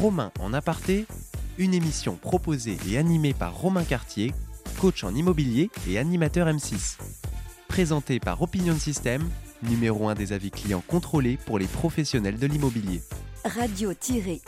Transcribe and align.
Romain 0.00 0.32
en 0.40 0.54
aparté, 0.54 1.04
une 1.58 1.74
émission 1.74 2.16
proposée 2.16 2.78
et 2.88 2.96
animée 2.96 3.34
par 3.34 3.54
Romain 3.54 3.84
Cartier, 3.84 4.32
coach 4.80 5.04
en 5.04 5.14
immobilier 5.14 5.68
et 5.86 5.98
animateur 5.98 6.46
M6. 6.46 6.96
Présentée 7.68 8.18
par 8.18 8.40
Opinion 8.40 8.78
System, 8.78 9.28
numéro 9.62 10.08
1 10.08 10.14
des 10.14 10.32
avis 10.32 10.50
clients 10.50 10.82
contrôlés 10.86 11.38
pour 11.44 11.58
les 11.58 11.66
professionnels 11.66 12.38
de 12.38 12.46
l'immobilier. 12.46 13.02
radio-imo.fr 13.44 14.40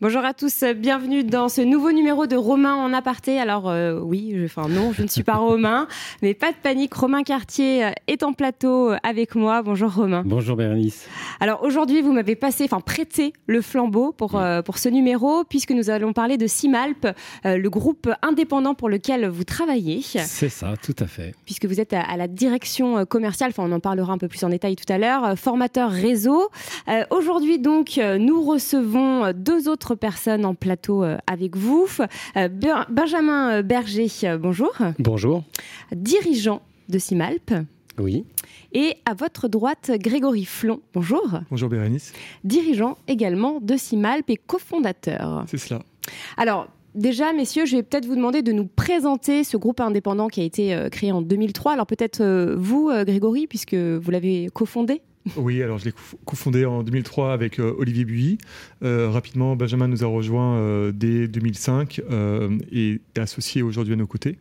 Bonjour 0.00 0.24
à 0.24 0.34
tous, 0.34 0.64
bienvenue 0.76 1.22
dans 1.24 1.48
ce 1.48 1.60
nouveau 1.60 1.92
numéro 1.92 2.26
de 2.26 2.36
Romain 2.36 2.74
en 2.74 2.92
aparté. 2.92 3.38
Alors 3.38 3.68
euh, 3.68 4.00
oui, 4.00 4.32
je, 4.34 4.44
enfin 4.44 4.68
non, 4.68 4.92
je 4.92 5.02
ne 5.02 5.08
suis 5.08 5.22
pas 5.22 5.34
Romain, 5.36 5.86
mais 6.22 6.34
pas 6.34 6.50
de 6.50 6.56
panique, 6.56 6.92
Romain 6.94 7.22
Cartier 7.22 7.90
est 8.08 8.22
en 8.22 8.32
plateau 8.32 8.92
avec 9.02 9.34
moi. 9.34 9.62
Bonjour 9.62 9.94
Romain. 9.94 10.22
Bonjour 10.26 10.56
Bérénice. 10.56 11.06
Alors 11.40 11.62
aujourd'hui, 11.62 12.02
vous 12.02 12.12
m'avez 12.12 12.36
passé, 12.36 12.64
enfin 12.64 12.80
prêté 12.80 13.32
le 13.46 13.62
flambeau 13.62 14.12
pour, 14.12 14.36
euh, 14.36 14.62
pour 14.62 14.78
ce 14.78 14.88
numéro, 14.88 15.44
puisque 15.44 15.70
nous 15.70 15.90
allons 15.90 16.12
parler 16.12 16.36
de 16.36 16.46
Simalp, 16.46 17.06
euh, 17.46 17.56
le 17.56 17.70
groupe 17.70 18.10
indépendant 18.22 18.74
pour 18.74 18.88
lequel 18.88 19.28
vous 19.28 19.44
travaillez. 19.44 20.02
C'est 20.02 20.48
ça, 20.48 20.74
tout 20.82 20.96
à 20.98 21.06
fait. 21.06 21.34
Puisque 21.44 21.66
vous 21.66 21.80
êtes 21.80 21.92
à, 21.92 22.02
à 22.02 22.16
la 22.16 22.28
direction 22.28 23.06
commerciale, 23.06 23.50
enfin 23.50 23.64
on 23.68 23.72
en 23.72 23.80
parlera 23.80 24.12
un 24.12 24.18
peu 24.18 24.28
plus 24.28 24.42
en 24.44 24.48
détail 24.48 24.76
tout 24.76 24.90
à 24.92 24.98
l'heure, 24.98 25.38
formateur 25.38 25.90
réseau. 25.90 26.50
aujourd'hui 27.10 27.58
donc, 27.58 28.00
nous 28.18 28.42
recevons 28.42 29.32
deux 29.32 29.61
autres 29.68 29.94
personnes 29.94 30.44
en 30.44 30.54
plateau 30.54 31.04
euh, 31.04 31.18
avec 31.26 31.56
vous. 31.56 31.86
Euh, 32.36 32.48
Benjamin 32.88 33.58
euh, 33.58 33.62
Berger, 33.62 34.08
bonjour. 34.38 34.72
Bonjour. 34.98 35.44
Dirigeant 35.92 36.62
de 36.88 36.98
Simalp. 36.98 37.52
Oui. 37.98 38.24
Et 38.72 38.96
à 39.04 39.14
votre 39.14 39.48
droite, 39.48 39.90
Grégory 39.96 40.44
Flon. 40.44 40.80
Bonjour. 40.94 41.40
Bonjour 41.50 41.68
Bérénice. 41.68 42.12
Dirigeant 42.44 42.96
également 43.06 43.60
de 43.60 43.76
Simalp 43.76 44.30
et 44.30 44.36
cofondateur. 44.36 45.44
C'est 45.46 45.58
cela. 45.58 45.82
Alors, 46.36 46.68
Déjà, 46.94 47.32
messieurs, 47.32 47.64
je 47.64 47.76
vais 47.76 47.82
peut-être 47.82 48.04
vous 48.04 48.16
demander 48.16 48.42
de 48.42 48.52
nous 48.52 48.66
présenter 48.66 49.44
ce 49.44 49.56
groupe 49.56 49.80
indépendant 49.80 50.28
qui 50.28 50.42
a 50.42 50.44
été 50.44 50.76
créé 50.92 51.10
en 51.10 51.22
2003. 51.22 51.72
Alors 51.72 51.86
peut-être 51.86 52.22
vous, 52.58 52.90
Grégory, 53.06 53.46
puisque 53.46 53.72
vous 53.72 54.10
l'avez 54.10 54.50
cofondé? 54.52 55.00
Oui, 55.36 55.62
alors 55.62 55.78
je 55.78 55.86
l'ai 55.86 55.94
cofondé 56.24 56.64
en 56.64 56.82
2003 56.82 57.32
avec 57.32 57.60
euh, 57.60 57.74
Olivier 57.78 58.04
Buy. 58.04 58.38
Euh, 58.82 59.08
rapidement, 59.08 59.54
Benjamin 59.54 59.86
nous 59.86 60.02
a 60.02 60.06
rejoint 60.06 60.56
euh, 60.56 60.92
dès 60.92 61.28
2005 61.28 62.00
et 62.72 63.00
est 63.14 63.18
associé 63.18 63.62
aujourd'hui 63.62 63.94
à 63.94 63.96
nos 63.96 64.06
côtés. 64.06 64.38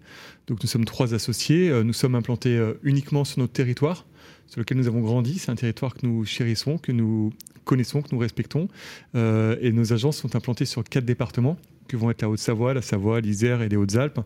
Donc 0.47 0.61
nous 0.61 0.67
sommes 0.67 0.85
trois 0.85 1.13
associés. 1.13 1.71
nous 1.83 1.93
sommes 1.93 2.15
implantés 2.15 2.59
uniquement 2.83 3.23
sur 3.23 3.39
notre 3.39 3.53
territoire 3.53 4.05
sur 4.47 4.59
lequel 4.59 4.77
nous 4.77 4.87
avons 4.87 4.99
grandi. 4.99 5.39
C'est 5.39 5.51
un 5.51 5.55
territoire 5.55 5.93
que 5.93 6.05
nous 6.05 6.25
chérissons, 6.25 6.77
que 6.77 6.91
nous 6.91 7.31
connaissons, 7.65 8.01
que 8.01 8.09
nous 8.11 8.19
respectons. 8.19 8.67
et 9.15 9.71
nos 9.71 9.93
agences 9.93 10.17
sont 10.17 10.35
implantées 10.35 10.65
sur 10.65 10.83
quatre 10.83 11.05
départements 11.05 11.57
que 11.91 11.97
vont 11.97 12.09
être 12.09 12.21
la 12.21 12.29
Haute-Savoie, 12.29 12.73
la 12.73 12.81
Savoie, 12.81 13.19
l'Isère 13.19 13.61
et 13.61 13.67
les 13.67 13.75
Hautes-Alpes. 13.75 14.21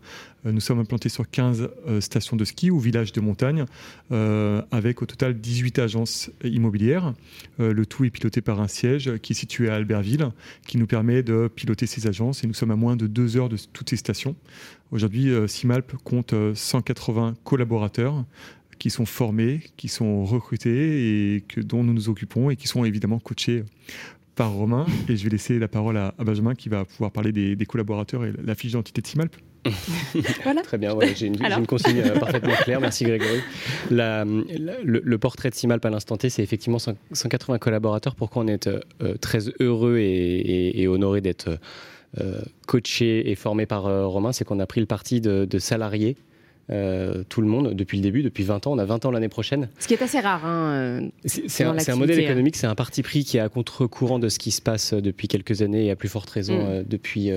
Euh, 0.46 0.52
nous 0.52 0.60
sommes 0.60 0.78
implantés 0.78 1.08
sur 1.08 1.28
15 1.28 1.68
euh, 1.88 2.00
stations 2.00 2.36
de 2.36 2.44
ski 2.44 2.70
ou 2.70 2.78
villages 2.78 3.10
de 3.10 3.20
montagne, 3.20 3.64
euh, 4.12 4.62
avec 4.70 5.02
au 5.02 5.06
total 5.06 5.34
18 5.34 5.80
agences 5.80 6.30
immobilières. 6.44 7.14
le 7.58 7.86
tout 7.86 8.04
est 8.04 8.10
piloté 8.10 8.40
par 8.40 8.60
un 8.60 8.68
siège 8.68 9.18
qui 9.18 9.32
est 9.32 9.36
situé 9.36 9.68
à 9.68 9.74
Albertville, 9.74 10.30
qui 10.66 10.78
nous 10.78 10.86
permet 10.86 11.22
de 11.22 11.48
piloter 11.52 11.86
ces 11.86 12.06
agences 12.06 12.44
et 12.44 12.46
nous 12.46 12.54
sommes 12.54 12.70
à 12.70 12.76
moins 12.76 12.96
de 12.96 13.06
deux 13.06 13.36
heures 13.36 13.48
de 13.48 13.56
toutes 13.72 13.90
ces 13.90 13.96
stations. 13.96 14.36
Aujourd'hui, 14.92 15.32
Simalp 15.48 15.96
compte 16.04 16.34
180 16.54 17.34
collaborateurs 17.42 18.24
qui 18.78 18.90
sont 18.90 19.06
formés, 19.06 19.60
qui 19.76 19.88
sont 19.88 20.24
recrutés 20.24 21.34
et 21.36 21.40
que, 21.42 21.60
dont 21.60 21.82
nous 21.82 21.92
nous 21.92 22.08
occupons 22.08 22.50
et 22.50 22.56
qui 22.56 22.68
sont 22.68 22.84
évidemment 22.84 23.18
coachés 23.18 23.64
par 24.34 24.52
Romain 24.52 24.86
et 25.08 25.16
je 25.16 25.24
vais 25.24 25.30
laisser 25.30 25.58
la 25.58 25.66
parole 25.66 25.96
à, 25.96 26.14
Benjamin 26.18 26.54
qui 26.54 26.68
va 26.68 26.84
pouvoir 26.84 27.10
parler 27.10 27.32
des, 27.32 27.66
collaborateurs 27.66 28.24
et 28.24 28.32
la 28.44 28.54
fiche 28.54 28.72
d'identité 28.72 29.00
de 29.00 29.06
Simalp. 29.06 29.34
voilà. 30.44 30.62
Très 30.62 30.78
bien, 30.78 30.96
j'ai 31.16 31.26
une, 31.26 31.66
consigne 31.66 32.00
euh, 32.00 32.18
parfaitement 32.20 32.54
claire. 32.62 32.80
Merci 32.80 33.04
Grégory. 33.04 33.40
le, 33.90 35.16
portrait 35.16 35.50
de 35.50 35.54
Simalp 35.56 35.84
à 35.84 35.90
l'instant 35.90 36.16
T, 36.16 36.28
c'est 36.30 36.42
effectivement 36.42 36.78
180 36.78 37.58
collaborateurs. 37.58 38.14
Pourquoi 38.14 38.44
on 38.44 38.46
est 38.46 38.68
euh, 38.68 38.80
très 39.20 39.40
heureux 39.58 39.98
et, 39.98 40.86
honoré 40.86 41.20
d'être 41.20 41.58
euh, 42.20 42.40
coaché 42.66 43.28
et 43.30 43.34
formé 43.34 43.66
par 43.66 43.84
Romain? 44.08 44.32
C'est 44.32 44.44
qu'on 44.44 44.60
a 44.60 44.66
pris 44.66 44.80
le 44.80 44.86
parti 44.86 45.20
de, 45.20 45.46
de 45.46 45.58
salariés 45.58 46.16
euh, 46.68 47.22
tout 47.28 47.40
le 47.40 47.46
monde 47.46 47.74
depuis 47.74 47.96
le 47.96 48.02
début, 48.02 48.22
depuis 48.22 48.42
20 48.42 48.66
ans. 48.66 48.72
On 48.72 48.78
a 48.78 48.84
20 48.84 49.04
ans 49.04 49.10
l'année 49.10 49.28
prochaine. 49.28 49.68
Ce 49.78 49.86
qui 49.86 49.94
est 49.94 50.02
assez 50.02 50.18
rare. 50.18 50.44
Hein, 50.44 50.72
euh, 50.72 51.00
c'est 51.24 51.64
un, 51.64 51.96
modèle 51.96 52.18
économique, 52.18 52.56
c'est 52.56 52.66
un 52.66 52.74
parti 52.74 53.02
pris 53.02 53.24
qui 53.24 53.36
est 53.36 53.40
à 53.40 53.48
contre-courant 53.48 54.18
de 54.18 54.28
ce 54.28 54.38
qui 54.38 54.50
se 54.50 54.60
passe 54.60 54.92
depuis 54.92 55.28
quelques 55.28 55.62
années 55.62 55.86
et 55.86 55.90
à 55.90 55.96
plus 55.96 56.08
forte 56.08 56.28
raison 56.28 56.56
mm. 56.56 56.68
euh, 56.68 56.82
depuis, 56.86 57.30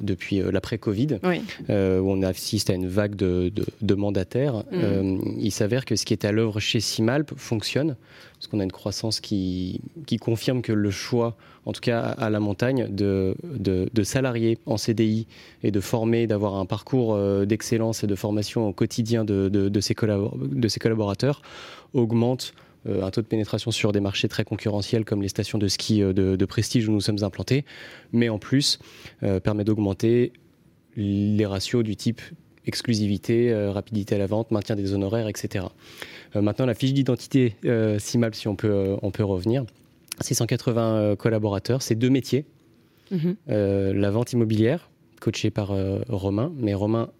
depuis 0.00 0.40
l'après-Covid, 0.50 1.18
où 1.22 1.72
on 1.72 2.22
assiste 2.22 2.70
à 2.70 2.74
une 2.74 2.88
vague 2.88 3.16
de, 3.16 3.52
mandataires. 3.94 4.64
Mm. 4.72 5.18
il 5.38 5.50
s'avère 5.50 5.84
que 5.84 5.96
ce 5.96 6.04
qui 6.04 6.14
est 6.14 6.24
à 6.24 6.32
l'œuvre 6.32 6.60
chez 6.60 6.80
Simalp 6.80 7.32
fonctionne 7.36 7.96
parce 8.40 8.48
qu'on 8.48 8.60
a 8.60 8.64
une 8.64 8.72
croissance 8.72 9.20
qui, 9.20 9.82
confirme 10.18 10.62
que 10.62 10.72
le 10.72 10.90
choix, 10.90 11.36
en 11.66 11.72
tout 11.72 11.82
cas 11.82 12.00
à 12.00 12.30
la 12.30 12.40
montagne, 12.40 12.86
de, 12.88 13.34
salariés 14.02 14.56
en 14.64 14.78
CDI 14.78 15.26
et 15.62 15.70
de 15.70 15.80
former, 15.80 16.26
d'avoir 16.26 16.54
un 16.54 16.64
parcours 16.64 17.14
euh, 17.14 17.44
d'excellence 17.44 18.02
et 18.02 18.06
de 18.06 18.14
formation 18.14 18.66
au 18.66 18.72
quotidien 18.72 19.26
de, 19.26 19.50
de 19.50 19.80
ses, 19.80 19.94
de 19.94 20.68
ses 20.68 20.80
collaborateurs 20.80 21.42
augmente 21.92 22.54
euh, 22.88 23.02
un 23.02 23.10
taux 23.10 23.20
de 23.20 23.26
pénétration 23.26 23.70
sur 23.72 23.92
des 23.92 24.00
marchés 24.00 24.28
très 24.28 24.44
concurrentiels 24.44 25.04
comme 25.04 25.20
les 25.20 25.28
stations 25.28 25.58
de 25.58 25.68
ski 25.68 26.02
euh, 26.02 26.14
de, 26.14 26.44
prestige 26.46 26.88
où 26.88 26.92
nous 26.92 27.02
sommes 27.02 27.22
implantés, 27.22 27.66
mais 28.12 28.30
en 28.30 28.38
plus 28.38 28.78
permet 29.44 29.64
d'augmenter 29.64 30.32
les 30.96 31.44
ratios 31.44 31.84
du 31.84 31.94
type 31.94 32.22
exclusivité, 32.64 33.54
rapidité 33.68 34.14
à 34.14 34.18
la 34.18 34.26
vente, 34.26 34.50
maintien 34.50 34.76
des 34.76 34.94
honoraires, 34.94 35.28
etc. 35.28 35.66
Euh, 36.36 36.42
maintenant, 36.42 36.66
la 36.66 36.74
fiche 36.74 36.92
d'identité 36.92 37.56
euh, 37.64 37.98
CIMAP, 37.98 38.34
si 38.34 38.48
on 38.48 38.56
peut, 38.56 38.70
euh, 38.70 38.96
on 39.02 39.10
peut 39.10 39.24
revenir, 39.24 39.64
c'est 40.20 40.34
180 40.34 41.16
collaborateurs, 41.16 41.82
c'est 41.82 41.94
deux 41.94 42.10
métiers. 42.10 42.44
Mhm. 43.10 43.34
la 43.48 44.10
vente 44.12 44.32
immobilière, 44.32 44.88
coachée 45.20 45.50
par 45.50 45.72
Romain, 46.08 46.52
mais 46.56 46.74
Romain 46.74 47.10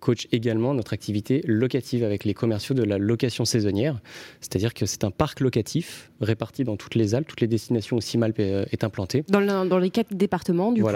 coach 0.00 0.28
également 0.32 0.74
notre 0.74 0.92
activité 0.92 1.42
locative 1.46 2.04
avec 2.04 2.24
les 2.24 2.34
commerciaux 2.34 2.74
de 2.74 2.82
la 2.82 2.98
location 2.98 3.44
saisonnière. 3.44 4.00
C'est-à-dire 4.40 4.74
que 4.74 4.86
c'est 4.86 5.04
un 5.04 5.10
parc 5.10 5.40
locatif 5.40 6.10
réparti 6.20 6.64
dans 6.64 6.76
toutes 6.76 6.94
les 6.94 7.14
Alpes, 7.14 7.28
toutes 7.28 7.40
les 7.40 7.46
destinations 7.46 7.96
où 7.96 8.00
Simalp 8.00 8.38
est, 8.38 8.84
implanté. 8.84 9.24
Dans, 9.28 9.78
les 9.78 9.90
quatre 9.90 10.14
départements, 10.14 10.72
du 10.72 10.82
coup 10.82 10.90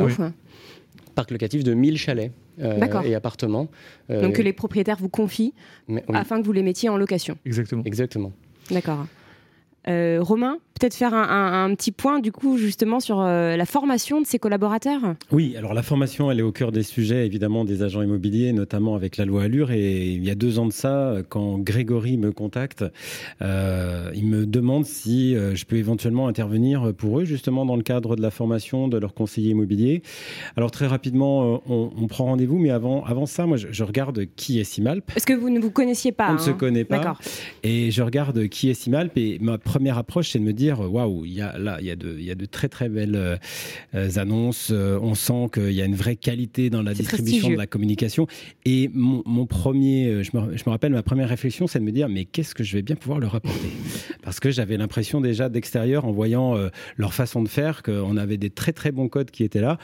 Parc 1.15 1.31
locatif 1.33 1.65
de 1.65 1.75
1000 1.75 1.99
chalets 1.99 2.33
euh, 2.61 3.03
et 3.05 3.15
appartements. 3.15 3.69
Euh, 4.11 4.23
Donc 4.23 4.35
que 4.35 4.43
les 4.43 4.53
propriétaires 4.53 4.97
vous 4.97 5.09
confient 5.09 5.55
afin 6.13 6.41
que 6.41 6.47
vous 6.47 6.53
les 6.53 6.63
mettiez 6.63 6.89
en 6.89 6.97
location. 6.97 7.37
Exactement. 7.45 7.83
Exactement. 7.85 8.33
D'accord. 8.71 9.07
Euh, 9.89 10.19
Romain, 10.21 10.59
peut-être 10.81 10.95
faire 10.95 11.13
un, 11.13 11.75
petit 11.75 11.93
point 11.93 12.21
du 12.21 12.33
coup 12.33 12.57
justement 12.57 13.01
sur 13.01 13.21
euh, 13.21 13.57
la 13.57 13.67
formation 13.67 14.21
de 14.21 14.27
ses 14.27 14.39
collaborateurs? 14.39 15.15
Oui, 15.31 15.55
alors 15.57 15.75
la 15.75 15.83
formation, 15.83 16.31
elle 16.31 16.39
est 16.39 16.43
au 16.43 16.53
cœur 16.53 16.73
des 16.73 16.83
sujets 16.83 17.27
évidemment 17.27 17.67
des 17.67 17.83
agents 17.83 18.01
immobiliers, 18.01 18.53
notamment 18.53 18.95
avec 18.95 19.19
la 19.19 19.27
loi 19.27 19.43
Allure. 19.43 19.73
Et 19.73 20.09
il 20.09 20.25
y 20.25 20.31
a 20.31 20.35
deux 20.35 20.59
ans 20.59 20.67
de 20.67 20.73
ça, 20.73 21.17
quand 21.29 21.59
Grégory 21.59 22.17
me 22.17 22.33
contacte, 22.33 22.85
euh, 23.43 24.11
il 24.15 24.27
me 24.27 24.47
demande 24.47 24.87
si 24.87 25.35
je 25.35 25.65
peux 25.67 25.77
éventuellement 25.77 26.29
intervenir 26.29 26.95
pour 26.97 27.21
eux 27.21 27.25
justement 27.25 27.67
dans 27.67 27.77
le 27.77 27.83
cadre 27.83 28.17
de 28.17 28.23
la 28.23 28.31
formation 28.31 28.89
de 28.89 28.97
leur 28.97 29.13
conseiller 29.13 29.51
immobilier. 29.51 30.03
Alors 30.57 30.71
très 30.71 30.87
rapidement, 30.87 31.63
on, 31.69 32.07
prend 32.07 32.25
rendez-vous, 32.25 32.59
mais 32.59 32.71
avant, 32.71 33.05
avant 33.05 33.27
ça, 33.27 33.45
moi 33.45 33.59
je, 33.59 33.85
regarde 33.85 34.25
qui 34.35 34.59
est 34.59 34.65
Simalp. 34.65 35.13
Est-ce 35.15 35.27
que 35.27 35.35
vous 35.35 35.51
ne 35.51 35.61
vous 35.61 35.71
connaissiez 35.71 36.13
pas 36.13 36.31
On 36.31 36.35
ne 36.35 36.39
se 36.39 36.51
hein 36.51 36.55
connaît 36.55 36.85
pas. 36.85 36.99
D'accord. 36.99 37.21
Et 37.63 37.91
je 37.91 38.03
regarde 38.03 38.49
qui 38.49 38.71
est 38.71 38.75
Simalp 38.75 39.17
et 39.17 39.39
ma 39.41 39.59
première 39.59 39.99
approche, 39.99 40.31
c'est 40.31 40.39
de 40.39 40.45
me 40.45 40.53
dire 40.53 40.70
waouh, 40.79 41.25
il 41.25 41.33
y 41.33 41.41
a 41.41 41.59
là, 41.59 41.79
il 41.81 41.87
y 41.87 41.91
a 41.91 41.97
de, 41.97 42.17
il 42.19 42.25
y 42.25 42.31
a 42.31 42.35
de 42.35 42.47
très 42.47 42.69
très 42.69 42.89
belles 42.89 43.39
euh, 43.95 44.09
annonces. 44.17 44.71
Euh, 44.71 44.99
on 45.03 45.15
sent 45.15 45.49
qu'il 45.55 45.73
y 45.73 45.83
a 45.83 45.85
une 45.85 45.95
vraie 45.95 46.17
qualité 46.17 46.71
dans 46.71 46.83
la 46.83 46.95
distribution 46.95 47.51
de 47.51 47.57
la 47.57 47.67
communication. 47.67 48.27
Et 48.65 48.91
mon, 48.93 49.47
premier, 49.47 50.07
euh, 50.07 50.23
je 50.23 50.37
me, 50.37 50.57
je 50.57 50.63
me, 50.67 50.71
rappelle 50.71 50.93
ma 50.93 51.03
première 51.03 51.29
réflexion, 51.29 51.67
c'est 51.67 51.79
de 51.79 51.85
me 51.85 51.93
dire 51.93 52.09
mais 52.09 52.25
qu'est-ce 52.25 52.55
que 52.55 52.65
je 52.65 52.77
vais 52.77 52.83
bien 52.83 52.97
pouvoir 52.97 53.19
leur 53.19 53.35
apporter 53.35 53.69
Parce 54.23 54.41
que 54.41 54.51
j'avais 54.51 54.77
l'impression 54.77 55.21
déjà 55.21 55.49
d'extérieur 55.49 56.05
en 56.05 56.13
voyant 56.13 56.57
leur 56.97 57.15
façon 57.15 57.43
de 57.43 57.49
faire 57.49 57.83
qu'on 57.83 58.17
avait 58.17 58.37
des 58.37 58.51
très 58.51 58.73
très 58.73 58.93
bons 58.93 59.09
codes 59.09 59.31
qui 59.31 59.45
étaient 59.45 59.61
là. 59.61 59.79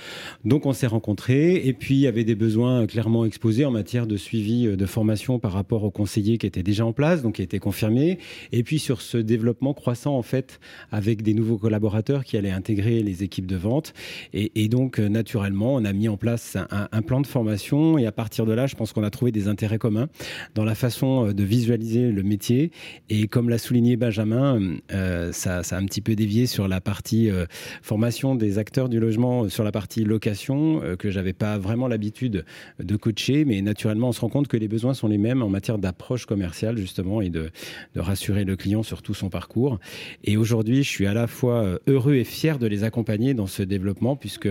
Donc 0.44 0.66
on 0.66 0.72
s'est 0.72 0.87
rencontrés 0.87 1.56
et 1.66 1.72
puis 1.72 1.94
il 1.94 2.00
y 2.00 2.06
avait 2.06 2.25
des 2.25 2.34
besoins 2.34 2.87
clairement 2.87 3.25
exposés 3.25 3.64
en 3.64 3.70
matière 3.70 4.06
de 4.06 4.16
suivi 4.16 4.66
de 4.66 4.87
formation 4.87 5.38
par 5.38 5.52
rapport 5.52 5.84
aux 5.84 5.90
conseillers 5.90 6.38
qui 6.38 6.46
étaient 6.46 6.62
déjà 6.62 6.84
en 6.84 6.93
place, 6.93 7.22
donc 7.22 7.37
qui 7.37 7.43
étaient 7.43 7.58
confirmés. 7.58 8.19
Et 8.52 8.62
puis 8.62 8.78
sur 8.78 9.02
ce 9.02 9.19
développement 9.19 9.75
croissant 9.75 10.16
en 10.16 10.22
fait 10.22 10.61
avec 10.90 11.23
des 11.23 11.34
nouveaux 11.34 11.58
collaborateurs 11.58 12.25
qui 12.25 12.37
allaient 12.37 12.50
intégrer 12.50 13.02
les 13.02 13.23
équipes 13.23 13.46
de 13.46 13.56
vente. 13.56 13.94
Et, 14.32 14.69
donc, 14.69 14.99
naturellement, 14.99 15.75
on 15.75 15.84
a 15.84 15.93
mis 15.93 16.08
en 16.08 16.17
place 16.17 16.56
un, 16.70 17.02
plan 17.02 17.20
de 17.20 17.26
formation. 17.26 17.99
Et 17.99 18.06
à 18.06 18.12
partir 18.12 18.46
de 18.46 18.52
là, 18.52 18.67
je 18.67 18.75
pense 18.75 18.93
qu'on 18.93 19.05
a 19.05 19.11
trouvé 19.11 19.32
des 19.32 19.49
intérêts 19.49 19.78
communs 19.78 20.08
dans 20.55 20.64
la 20.64 20.75
façon 20.75 21.32
de 21.32 21.44
visualiser 21.44 22.11
le 22.11 22.23
métier. 22.23 22.70
Et 23.08 23.28
comme 23.28 23.49
l'a 23.49 23.58
souligné 23.58 23.96
Benjamin, 23.96 24.76
ça, 25.32 25.62
ça, 25.62 25.76
a 25.76 25.78
un 25.78 25.87
petit 25.87 26.00
peu 26.00 26.14
dévié 26.14 26.46
sur 26.46 26.69
la 26.69 26.81
partie 26.81 27.31
formation 27.82 28.34
des 28.34 28.58
acteurs 28.58 28.88
du 28.88 29.00
logement, 29.00 29.49
sur 29.49 29.64
la 29.64 29.73
partie 29.73 30.05
location, 30.05 30.82
que 30.99 31.11
j'avais 31.11 31.32
pas 31.32 31.58
vraiment 31.58 31.88
l'habitude 31.88 32.44
de 32.78 32.96
coacher. 32.96 33.44
Mais 33.44 33.61
naturellement, 33.62 34.08
on 34.08 34.12
se 34.12 34.20
rend 34.20 34.28
compte 34.28 34.49
que 34.49 34.56
les 34.56 34.69
besoins 34.69 34.94
sont 34.94 35.08
les 35.08 35.19
mêmes 35.19 35.43
en 35.43 35.49
matière 35.49 35.78
d'approche 35.78 36.26
commerciale, 36.26 36.76
justement, 36.76 37.20
et 37.20 37.31
de, 37.31 37.50
de 37.94 38.00
rassurer 38.00 38.44
le 38.44 38.56
client 38.56 38.82
sur 38.82 39.02
tout 39.02 39.14
son 39.14 39.28
parcours. 39.28 39.78
Et 40.25 40.37
aujourd'hui, 40.37 40.56
je 40.64 40.82
suis 40.82 41.06
à 41.06 41.14
la 41.14 41.26
fois 41.26 41.62
euh, 41.62 41.79
heureux 41.87 42.14
et 42.14 42.25
fier 42.25 42.58
de 42.58 42.67
les 42.67 42.85
accompagner 42.85 43.35
dans 43.35 43.47
ce 43.47 43.62
développement, 43.62 44.17
puisque 44.17 44.49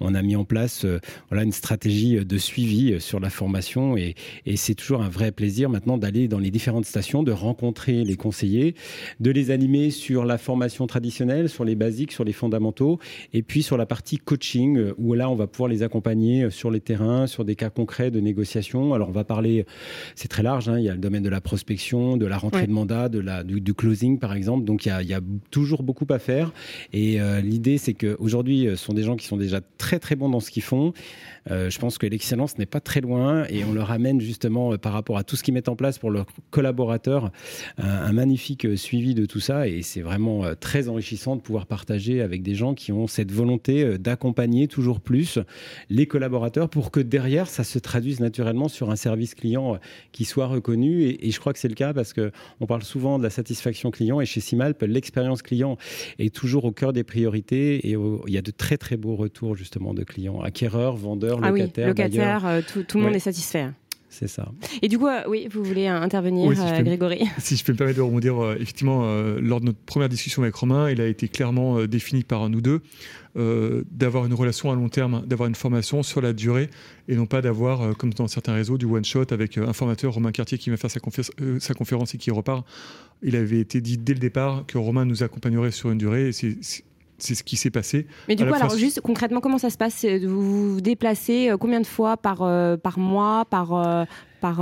on 0.00 0.14
a 0.14 0.22
mis 0.22 0.36
en 0.36 0.44
place 0.44 0.84
euh, 0.84 0.98
voilà, 1.28 1.44
une 1.44 1.52
stratégie 1.52 2.24
de 2.24 2.38
suivi 2.38 2.92
euh, 2.92 3.00
sur 3.00 3.20
la 3.20 3.30
formation. 3.30 3.96
Et, 3.96 4.14
et 4.46 4.56
c'est 4.56 4.74
toujours 4.74 5.02
un 5.02 5.08
vrai 5.08 5.32
plaisir 5.32 5.70
maintenant 5.70 5.98
d'aller 5.98 6.28
dans 6.28 6.38
les 6.38 6.50
différentes 6.50 6.86
stations, 6.86 7.22
de 7.22 7.32
rencontrer 7.32 8.04
les 8.04 8.16
conseillers, 8.16 8.74
de 9.20 9.30
les 9.30 9.50
animer 9.50 9.90
sur 9.90 10.24
la 10.24 10.38
formation 10.38 10.86
traditionnelle, 10.86 11.48
sur 11.48 11.64
les 11.64 11.74
basiques, 11.74 12.12
sur 12.12 12.24
les 12.24 12.32
fondamentaux, 12.32 12.98
et 13.32 13.42
puis 13.42 13.62
sur 13.62 13.76
la 13.76 13.86
partie 13.86 14.18
coaching, 14.18 14.92
où 14.98 15.14
là, 15.14 15.30
on 15.30 15.34
va 15.34 15.46
pouvoir 15.46 15.68
les 15.68 15.82
accompagner 15.82 16.50
sur 16.50 16.70
les 16.70 16.80
terrains, 16.80 17.26
sur 17.26 17.44
des 17.44 17.56
cas 17.56 17.70
concrets 17.70 18.10
de 18.10 18.20
négociation. 18.20 18.94
Alors, 18.94 19.08
on 19.08 19.12
va 19.12 19.24
parler, 19.24 19.66
c'est 20.14 20.28
très 20.28 20.42
large, 20.42 20.68
hein, 20.68 20.78
il 20.78 20.84
y 20.84 20.88
a 20.88 20.94
le 20.94 21.00
domaine 21.00 21.22
de 21.22 21.28
la 21.28 21.40
prospection, 21.40 22.16
de 22.16 22.26
la 22.26 22.38
rentrée 22.38 22.66
de 22.66 22.72
mandat, 22.72 23.08
de 23.08 23.18
la, 23.18 23.42
du, 23.44 23.74
closing 23.74 24.18
par 24.18 24.32
exemple. 24.34 24.64
Donc 24.64 24.86
il 24.86 24.88
y 24.88 25.14
a, 25.14 25.20
toujours 25.50 25.82
beaucoup 25.82 26.06
à 26.10 26.18
faire. 26.18 26.52
Et 26.92 27.20
euh, 27.20 27.40
l'idée, 27.40 27.78
c'est 27.78 27.94
qu'aujourd'hui, 27.94 28.66
ce 28.70 28.76
sont 28.76 28.92
des 28.92 29.02
gens 29.02 29.16
qui 29.16 29.26
sont 29.26 29.36
déjà 29.36 29.60
très 29.78 29.98
très 29.98 30.16
bons 30.16 30.28
dans 30.28 30.40
ce 30.40 30.50
qu'ils 30.50 30.62
font. 30.62 30.92
Euh, 31.50 31.70
je 31.70 31.78
pense 31.78 31.98
que 31.98 32.06
l'excellence 32.06 32.56
n'est 32.58 32.66
pas 32.66 32.80
très 32.80 33.00
loin 33.00 33.44
et 33.48 33.64
on 33.64 33.72
leur 33.72 33.90
amène 33.90 34.20
justement 34.20 34.72
euh, 34.72 34.78
par 34.78 34.92
rapport 34.92 35.18
à 35.18 35.24
tout 35.24 35.34
ce 35.34 35.42
qu'ils 35.42 35.54
mettent 35.54 35.68
en 35.68 35.74
place 35.74 35.98
pour 35.98 36.10
leurs 36.10 36.26
collaborateurs 36.50 37.32
un, 37.78 38.12
magnifique 38.12 38.76
suivi 38.76 39.14
de 39.14 39.26
tout 39.26 39.40
ça. 39.40 39.66
Et 39.66 39.82
c'est 39.82 40.02
vraiment 40.02 40.44
très 40.58 40.88
enrichissant 40.88 41.36
de 41.36 41.40
pouvoir 41.40 41.66
partager 41.66 42.20
avec 42.20 42.42
des 42.42 42.54
gens 42.54 42.74
qui 42.74 42.92
ont 42.92 43.06
cette 43.06 43.32
volonté 43.32 43.98
d'accompagner 43.98 44.68
toujours 44.68 45.00
plus 45.00 45.38
les 45.90 46.06
collaborateurs 46.06 46.68
pour 46.68 46.90
que 46.90 47.00
derrière, 47.00 47.48
ça 47.48 47.64
se 47.64 47.78
traduise 47.78 48.20
naturellement 48.20 48.68
sur 48.68 48.90
un 48.90 48.96
service 48.96 49.34
client 49.34 49.78
qui 50.12 50.24
soit 50.24 50.46
reconnu. 50.46 51.16
Et, 51.20 51.30
je 51.30 51.40
crois 51.40 51.52
que 51.52 51.58
c'est 51.58 51.68
le 51.68 51.74
cas 51.74 51.92
parce 51.92 52.12
qu'on 52.12 52.66
parle 52.66 52.82
souvent 52.82 53.18
de 53.18 53.22
la 53.22 53.30
satisfaction 53.30 53.90
client 53.90 54.20
et 54.20 54.26
chez 54.26 54.40
Simalp, 54.40 54.82
l'expérience 54.82 55.31
client 55.40 55.78
est 56.18 56.34
toujours 56.34 56.66
au 56.66 56.72
cœur 56.72 56.92
des 56.92 57.04
priorités 57.04 57.88
et 57.88 57.96
il 58.26 58.32
y 58.32 58.38
a 58.38 58.42
de 58.42 58.50
très 58.50 58.76
très 58.76 58.98
beaux 58.98 59.16
retours 59.16 59.56
justement 59.56 59.94
de 59.94 60.04
clients, 60.04 60.42
acquéreurs, 60.42 60.96
vendeurs, 60.96 61.40
ah 61.42 61.50
locataires. 61.50 61.86
Oui, 61.86 62.02
locataires, 62.02 62.46
euh, 62.46 62.60
tout, 62.60 62.98
le 62.98 63.04
monde 63.04 63.14
est 63.14 63.20
satisfait. 63.20 63.68
C'est 64.12 64.28
ça. 64.28 64.52
Et 64.82 64.88
du 64.88 64.98
coup, 64.98 65.08
euh, 65.08 65.22
oui, 65.26 65.48
vous 65.50 65.64
voulez 65.64 65.86
intervenir, 65.86 66.50
euh, 66.50 66.82
Grégory 66.82 67.24
Si 67.38 67.56
je 67.56 67.64
peux 67.64 67.72
me 67.72 67.78
permettre 67.78 67.96
de 67.96 68.02
rebondir, 68.02 68.52
effectivement, 68.52 69.06
lors 69.40 69.60
de 69.60 69.66
notre 69.66 69.78
première 69.78 70.10
discussion 70.10 70.42
avec 70.42 70.54
Romain, 70.54 70.90
il 70.90 71.00
a 71.00 71.06
été 71.06 71.28
clairement 71.28 71.84
défini 71.86 72.22
par 72.22 72.48
nous 72.50 72.60
deux 72.60 72.80
d'avoir 73.34 74.26
une 74.26 74.34
relation 74.34 74.70
à 74.70 74.74
long 74.74 74.90
terme, 74.90 75.24
d'avoir 75.26 75.48
une 75.48 75.54
formation 75.54 76.02
sur 76.02 76.20
la 76.20 76.34
durée 76.34 76.68
et 77.08 77.16
non 77.16 77.24
pas 77.24 77.40
d'avoir, 77.40 77.96
comme 77.96 78.12
dans 78.12 78.28
certains 78.28 78.52
réseaux, 78.52 78.76
du 78.76 78.84
one-shot 78.84 79.24
avec 79.30 79.56
un 79.56 79.72
formateur, 79.72 80.12
Romain 80.12 80.32
Cartier, 80.32 80.58
qui 80.58 80.68
va 80.68 80.76
faire 80.76 80.90
sa, 80.90 81.00
sa 81.58 81.74
conférence 81.74 82.14
et 82.14 82.18
qui 82.18 82.30
repart. 82.30 82.66
Il 83.22 83.34
avait 83.34 83.60
été 83.60 83.80
dit 83.80 83.96
dès 83.96 84.12
le 84.12 84.20
départ 84.20 84.64
que 84.66 84.76
Romain 84.76 85.06
nous 85.06 85.22
accompagnerait 85.22 85.70
sur 85.70 85.90
une 85.90 85.98
durée. 85.98 86.28
Et 86.28 86.32
c'est 86.32 86.58
ce 87.18 87.42
qui 87.42 87.56
s'est 87.56 87.70
passé. 87.70 88.06
Mais 88.28 88.36
du 88.36 88.46
coup, 88.46 88.54
alors 88.54 88.76
juste 88.76 89.00
concrètement, 89.00 89.40
comment 89.40 89.58
ça 89.58 89.70
se 89.70 89.78
passe? 89.78 90.04
Vous 90.04 90.74
vous 90.74 90.80
déplacez 90.80 91.50
euh, 91.50 91.56
combien 91.56 91.80
de 91.80 91.86
fois 91.86 92.16
par, 92.16 92.42
euh, 92.42 92.76
par 92.76 92.98
mois, 92.98 93.44
par, 93.44 93.72
euh, 93.72 94.04
par 94.40 94.58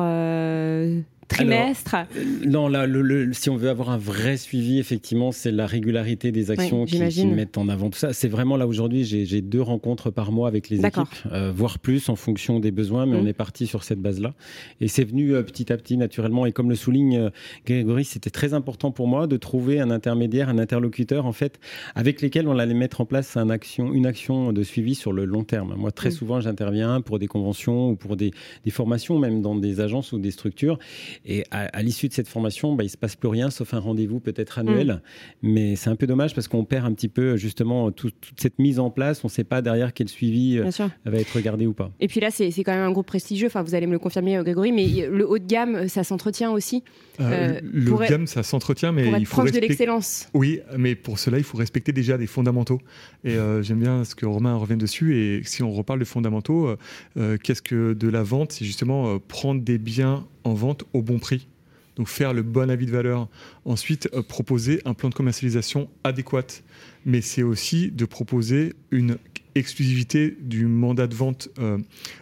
trimestre 1.30 1.96
euh, 2.16 2.24
Non, 2.46 2.68
là, 2.68 2.86
le, 2.86 3.32
si 3.32 3.48
on 3.50 3.56
veut 3.56 3.70
avoir 3.70 3.90
un 3.90 3.96
vrai 3.96 4.36
suivi, 4.36 4.78
effectivement, 4.78 5.32
c'est 5.32 5.50
la 5.50 5.66
régularité 5.66 6.32
des 6.32 6.50
actions 6.50 6.84
qui, 6.84 6.98
mettent 7.26 7.58
en 7.58 7.68
avant 7.68 7.90
tout 7.90 7.98
ça. 7.98 8.12
C'est 8.12 8.28
vraiment 8.28 8.56
là 8.56 8.66
aujourd'hui, 8.66 9.04
j'ai 9.04 9.40
deux 9.40 9.62
rencontres 9.62 10.10
par 10.10 10.32
mois 10.32 10.48
avec 10.48 10.68
les 10.68 10.84
équipes, 10.84 11.08
euh, 11.32 11.52
voire 11.54 11.78
plus 11.78 12.08
en 12.08 12.16
fonction 12.16 12.60
des 12.60 12.70
besoins, 12.70 13.06
mais 13.06 13.16
on 13.16 13.22
mmh. 13.22 13.28
est 13.28 13.32
parti 13.32 13.66
sur 13.66 13.84
cette 13.84 14.00
base-là. 14.00 14.34
Et 14.80 14.88
c'est 14.88 15.04
venu 15.04 15.34
euh, 15.34 15.42
petit 15.42 15.72
à 15.72 15.76
petit, 15.76 15.96
naturellement. 15.96 16.46
Et 16.46 16.52
comme 16.52 16.68
le 16.68 16.76
souligne 16.76 17.30
Grégory, 17.66 18.04
c'était 18.04 18.30
très 18.30 18.54
important 18.54 18.90
pour 18.90 19.06
moi 19.06 19.26
de 19.26 19.36
trouver 19.36 19.80
un 19.80 19.90
intermédiaire, 19.90 20.48
un 20.48 20.58
interlocuteur, 20.58 21.26
en 21.26 21.32
fait, 21.32 21.60
avec 21.94 22.20
lesquels 22.20 22.48
on 22.48 22.58
allait 22.58 22.74
mettre 22.74 23.00
en 23.00 23.06
place 23.06 23.36
un 23.36 23.50
action, 23.50 23.92
une 23.92 24.06
action 24.06 24.52
de 24.52 24.62
suivi 24.62 24.94
sur 24.94 25.12
le 25.12 25.24
long 25.24 25.44
terme. 25.44 25.74
Moi, 25.76 25.92
très 25.92 26.08
mmh. 26.08 26.12
souvent, 26.12 26.40
j'interviens 26.40 27.00
pour 27.00 27.18
des 27.18 27.26
conventions 27.26 27.90
ou 27.90 27.96
pour 27.96 28.16
des, 28.16 28.32
des 28.64 28.70
formations, 28.70 29.18
même 29.18 29.42
dans 29.42 29.54
des 29.54 29.80
agences 29.80 30.12
ou 30.12 30.18
des 30.18 30.30
structures. 30.30 30.78
Et 31.26 31.44
à, 31.50 31.82
l'issue 31.82 32.08
de 32.08 32.14
cette 32.14 32.28
formation, 32.28 32.74
bah, 32.74 32.82
il 32.82 32.86
ne 32.86 32.90
se 32.90 32.96
passe 32.96 33.14
plus 33.14 33.28
rien 33.28 33.50
sauf 33.50 33.74
un 33.74 33.78
rendez-vous 33.78 34.20
peut-être 34.20 34.58
annuel. 34.58 35.02
Mm. 35.42 35.48
Mais 35.52 35.76
c'est 35.76 35.90
un 35.90 35.96
peu 35.96 36.06
dommage 36.06 36.34
parce 36.34 36.48
qu'on 36.48 36.64
perd 36.64 36.86
un 36.86 36.92
petit 36.92 37.08
peu 37.08 37.36
justement 37.36 37.90
toute 37.90 38.14
cette 38.36 38.58
mise 38.58 38.78
en 38.78 38.90
place. 38.90 39.22
On 39.22 39.28
ne 39.28 39.30
sait 39.30 39.44
pas 39.44 39.60
derrière 39.60 39.92
quel 39.92 40.08
suivi 40.08 40.58
euh, 40.58 40.70
va 41.04 41.18
être 41.18 41.34
regardé 41.34 41.66
ou 41.66 41.74
pas. 41.74 41.92
Et 42.00 42.08
puis 42.08 42.20
là, 42.20 42.30
c'est 42.30 42.50
quand 42.64 42.72
même 42.72 42.88
un 42.88 42.92
groupe 42.92 43.06
prestigieux. 43.06 43.48
Enfin, 43.48 43.62
vous 43.62 43.74
allez 43.74 43.86
me 43.86 43.92
le 43.92 43.98
confirmer, 43.98 44.38
euh, 44.38 44.42
Grégory, 44.42 44.72
mais 44.72 45.08
le 45.10 45.28
haut 45.28 45.38
de 45.38 45.46
gamme, 45.46 45.88
ça 45.88 46.04
s'entretient 46.04 46.52
aussi. 46.52 46.82
Euh, 47.20 47.60
le 47.62 47.92
haut 47.92 47.98
de 47.98 48.08
gamme, 48.08 48.26
ça 48.26 48.42
s'entretient, 48.42 48.92
mais 48.92 49.20
il 49.20 49.26
faut 49.26 49.42
proche 49.42 49.52
de 49.52 49.60
l'excellence. 49.60 50.28
Oui, 50.32 50.60
mais 50.78 50.94
pour 50.94 51.18
cela, 51.18 51.36
il 51.36 51.44
faut 51.44 51.58
respecter 51.58 51.92
déjà 51.92 52.16
des 52.16 52.26
fondamentaux. 52.26 52.80
Et 53.24 53.36
j'aime 53.60 53.80
bien 53.80 54.04
ce 54.04 54.14
que 54.14 54.24
Romain 54.24 54.56
revient 54.56 54.76
dessus. 54.76 55.16
Et 55.16 55.42
si 55.44 55.62
on 55.62 55.70
reparle 55.70 56.00
de 56.00 56.04
fondamentaux, 56.04 56.74
qu'est-ce 57.42 57.62
que 57.62 57.92
de 57.92 58.08
la 58.08 58.22
vente 58.22 58.52
C'est 58.52 58.64
justement 58.64 59.18
prendre 59.18 59.60
des 59.62 59.78
biens 59.78 60.26
en 60.44 60.54
vente 60.54 60.84
au 60.92 61.02
bon 61.02 61.18
prix. 61.18 61.48
Donc 61.96 62.08
faire 62.08 62.32
le 62.32 62.42
bon 62.42 62.70
avis 62.70 62.86
de 62.86 62.92
valeur. 62.92 63.28
Ensuite, 63.64 64.08
euh, 64.14 64.22
proposer 64.22 64.80
un 64.84 64.94
plan 64.94 65.08
de 65.08 65.14
commercialisation 65.14 65.88
adéquat. 66.04 66.46
Mais 67.04 67.20
c'est 67.20 67.42
aussi 67.42 67.90
de 67.90 68.04
proposer 68.04 68.74
une 68.90 69.18
exclusivité 69.54 70.36
du 70.40 70.66
mandat 70.66 71.06
de 71.06 71.14
vente. 71.14 71.48
Euh, 71.58 71.78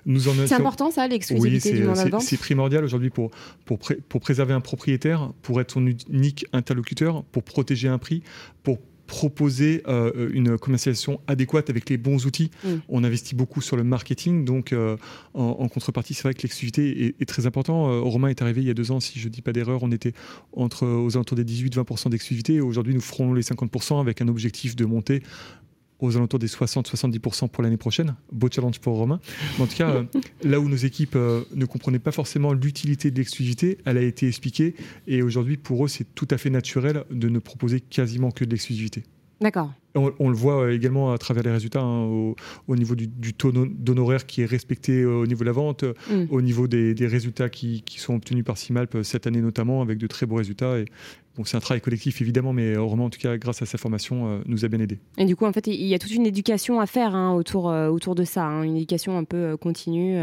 nous 0.07 0.29
en 0.29 0.33
c'est 0.47 0.55
important 0.55 0.91
ça, 0.91 1.07
l'exclusivité 1.07 1.73
du 1.73 1.85
mandat 1.85 2.05
de 2.05 2.11
vente 2.11 2.23
C'est 2.23 2.39
primordial 2.39 2.85
aujourd'hui 2.85 3.11
pour, 3.11 3.31
pour, 3.65 3.79
pour 4.09 4.21
préserver 4.21 4.55
un 4.55 4.61
propriétaire, 4.61 5.33
pour 5.43 5.61
être 5.61 5.73
son 5.73 5.87
unique 5.87 6.47
interlocuteur, 6.53 7.25
pour 7.25 7.43
protéger 7.43 7.89
un 7.89 7.99
prix, 7.99 8.23
pour 8.63 8.79
proposer 9.09 9.83
euh, 9.89 10.29
une 10.33 10.59
commercialisation 10.59 11.21
adéquate 11.27 11.71
avec 11.71 11.89
les 11.89 11.97
bons 11.97 12.27
outils. 12.27 12.51
Mm. 12.63 12.69
On 12.91 13.03
investit 13.03 13.35
beaucoup 13.35 13.63
sur 13.63 13.77
le 13.77 13.83
marketing, 13.83 14.45
donc 14.45 14.73
euh, 14.73 14.97
en, 15.35 15.67
contrepartie, 15.69 16.13
c'est 16.13 16.25
vrai 16.25 16.35
que 16.35 16.43
l'exclusivité 16.43 17.17
est, 17.19 17.25
très 17.25 17.47
important. 17.47 17.91
Euh, 17.91 18.01
Romain 18.01 18.29
est 18.29 18.43
arrivé 18.43 18.61
il 18.61 18.69
y 18.69 18.71
a 18.71 18.75
deux 18.75 18.93
ans, 18.93 19.01
si 19.01 19.19
je 19.19 19.25
ne 19.25 19.33
dis 19.33 19.41
pas 19.41 19.53
d'erreur, 19.53 19.83
on 19.83 19.91
était 19.91 20.13
entre, 20.53 20.87
aux 20.87 21.17
alentours 21.17 21.37
des 21.37 21.45
18-20% 21.45 22.11
d'exclusivité. 22.11 22.61
Aujourd'hui, 22.61 22.95
nous 22.95 23.01
ferons 23.01 23.33
les 23.33 23.43
50% 23.43 23.99
avec 23.99 24.21
un 24.21 24.29
objectif 24.29 24.77
de 24.77 24.85
monter 24.85 25.23
aux 26.01 26.17
alentours 26.17 26.39
des 26.39 26.47
60-70% 26.47 27.49
pour 27.49 27.63
l'année 27.63 27.77
prochaine. 27.77 28.15
Beau 28.33 28.49
challenge 28.51 28.79
pour 28.81 28.97
Romain. 28.97 29.21
en 29.59 29.67
tout 29.67 29.77
cas, 29.77 29.91
euh, 29.91 30.05
là 30.43 30.61
où 30.61 30.69
nos 30.69 30.77
équipes 30.77 31.17
euh, 31.17 31.43
ne 31.55 31.65
comprenaient 31.65 31.99
pas 31.99 32.13
forcément 32.13 32.53
l'utilité 32.53 33.11
de 33.11 33.17
l'exclusivité, 33.17 33.79
elle 33.85 33.99
a 33.99 34.03
été 34.03 34.29
expliquée. 34.29 34.75
Et 35.07 35.23
aujourd'hui, 35.23 35.57
pour 35.57 35.85
eux, 35.85 35.89
c'est 35.89 36.15
tout 36.15 36.29
à 36.31 36.39
fait 36.39 36.51
naturel 36.51 37.05
de 37.11 37.29
ne 37.29 37.39
proposer 37.39 37.81
quasiment 37.81 38.31
que 38.31 38.45
de 38.45 38.51
l'exclusivité. 38.51 39.03
D'accord. 39.41 39.73
On, 39.95 40.29
le 40.29 40.37
voit 40.37 40.65
euh, 40.65 40.75
également 40.75 41.13
à 41.13 41.19
travers 41.19 41.43
les 41.43 41.51
résultats, 41.51 41.81
hein, 41.81 42.05
au, 42.05 42.77
niveau 42.77 42.95
du, 42.95 43.35
taux 43.35 43.53
d'honoraire 43.53 44.27
qui 44.27 44.43
est 44.43 44.47
respecté 44.47 45.05
au 45.05 45.27
niveau 45.27 45.41
de 45.41 45.47
la 45.47 45.53
vente, 45.53 45.85
mm. 45.85 46.27
au 46.31 46.41
niveau 46.41 46.69
des, 46.69 46.95
résultats 47.07 47.49
qui, 47.49 47.83
qui, 47.83 47.99
sont 47.99 48.15
obtenus 48.15 48.45
par 48.45 48.59
Simalp 48.59 48.99
cette 49.03 49.27
année 49.27 49.41
notamment, 49.41 49.83
avec 49.83 49.99
de 49.99 50.07
très 50.07 50.27
beaux 50.27 50.37
résultats. 50.37 50.79
Et 50.79 50.85
c'est 51.45 51.57
un 51.57 51.61
travail 51.61 51.81
collectif 51.81 52.21
évidemment, 52.21 52.53
mais 52.53 52.77
Romain 52.77 53.05
en 53.05 53.11
tout 53.11 53.19
cas 53.19 53.37
grâce 53.37 53.63
à 53.63 53.67
sa 53.67 53.79
formation 53.79 54.27
euh, 54.27 54.39
nous 54.47 54.65
a 54.65 54.69
bien 54.69 54.81
aidé. 54.81 54.99
Et 55.19 55.25
du 55.25 55.37
coup 55.37 55.45
en 55.45 55.53
fait 55.53 55.67
il 55.67 55.87
y 55.87 55.95
a 55.95 55.99
toute 55.99 56.11
une 56.11 56.27
éducation 56.27 56.81
à 56.81 56.87
faire 56.87 57.15
hein, 57.15 57.33
autour 57.35 57.71
euh, 57.71 57.89
autour 57.89 58.15
de 58.15 58.25
ça, 58.25 58.45
hein, 58.45 58.63
une 58.63 58.77
éducation 58.77 59.17
un 59.17 59.25
peu 59.25 59.37
euh, 59.37 59.57
continue. 59.57 60.19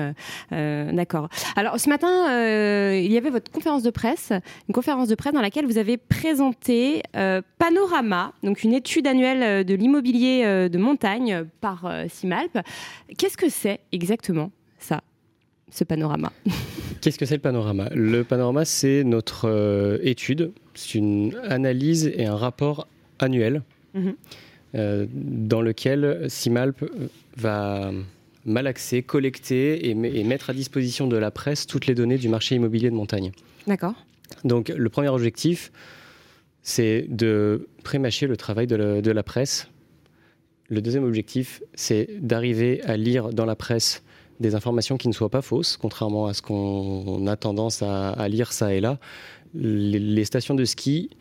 D'accord. 0.51 1.29
Alors 1.55 1.79
ce 1.79 1.89
matin 1.89 2.07
il 2.95 3.11
y 3.11 3.17
avait 3.17 3.29
votre 3.29 3.51
conférence 3.51 3.83
de 3.83 3.89
presse, 3.89 4.31
une 4.67 4.73
conférence 4.73 5.07
de 5.07 5.15
presse 5.15 5.33
dans 5.33 5.41
laquelle 5.41 5.65
vous 5.65 5.77
avez 5.77 5.97
présenté 5.97 7.01
Panorama, 7.13 8.33
donc 8.43 8.63
une 8.63 8.73
étude 8.73 9.07
annuelle 9.07 9.54
de 9.63 9.73
l'immobilier 9.73 10.69
de 10.69 10.77
montagne 10.77 11.45
par 11.61 11.89
Simalp. 12.09 12.59
Qu'est-ce 13.17 13.37
que 13.37 13.49
c'est 13.49 13.79
exactement 13.91 14.51
ça, 14.79 15.01
ce 15.71 15.83
panorama? 15.83 16.31
Qu'est-ce 17.01 17.17
que 17.17 17.25
c'est 17.25 17.35
le 17.35 17.41
panorama? 17.41 17.89
Le 17.93 18.23
panorama, 18.23 18.65
c'est 18.65 19.03
notre 19.03 19.99
étude 20.03 20.51
c'est 20.75 20.95
une 20.95 21.35
analyse 21.43 22.11
et 22.13 22.25
un 22.25 22.35
rapport 22.35 22.87
annuel 23.19 23.63
mhm. 23.93 24.15
euh, 24.75 25.05
dans 25.11 25.61
lequel 25.61 26.25
Simalp 26.29 26.85
va 27.37 27.91
malaxer, 28.45 29.01
collecter 29.01 29.89
et, 29.89 29.95
mettre 29.95 30.51
à 30.51 30.53
disposition 30.53 31.07
de 31.07 31.17
la 31.17 31.31
presse 31.31 31.65
toutes 31.65 31.87
les 31.87 31.95
données 31.95 32.17
du 32.17 32.29
marché 32.29 32.55
immobilier 32.55 32.91
de 32.91 32.95
montagne. 32.95 33.31
D'accord. 33.65 33.95
Donc 34.43 34.69
le 34.69 34.89
premier 34.89 35.09
objectif, 35.09 35.71
c'est 36.65 37.05
de 37.07 37.69
prémâcher 37.83 38.27
le 38.27 38.35
travail 38.35 38.67
de 38.67 39.11
la 39.11 39.23
presse 39.23 39.69
le 40.67 40.81
deuxième 40.81 41.03
objectif, 41.03 41.61
c'est 41.75 42.07
d'arriver 42.19 42.81
à 42.83 42.97
lire 42.97 43.29
dans 43.29 43.45
la 43.45 43.55
presse 43.55 44.03
des 44.39 44.55
informations 44.55 44.97
qui 44.97 45.07
ne 45.07 45.13
soient 45.13 45.29
pas 45.29 45.41
fausses, 45.41 45.77
contrairement 45.77 46.25
à 46.25 46.33
ce 46.33 46.41
qu'on 46.41 47.25
a 47.27 47.35
tendance 47.35 47.83
à, 47.83 48.27
lire 48.27 48.51
ça 48.51 48.73
et 48.73 48.81
là. 48.81 48.99
Les, 49.53 50.25
stations 50.25 50.55
de 50.55 50.65
ski 50.65 51.11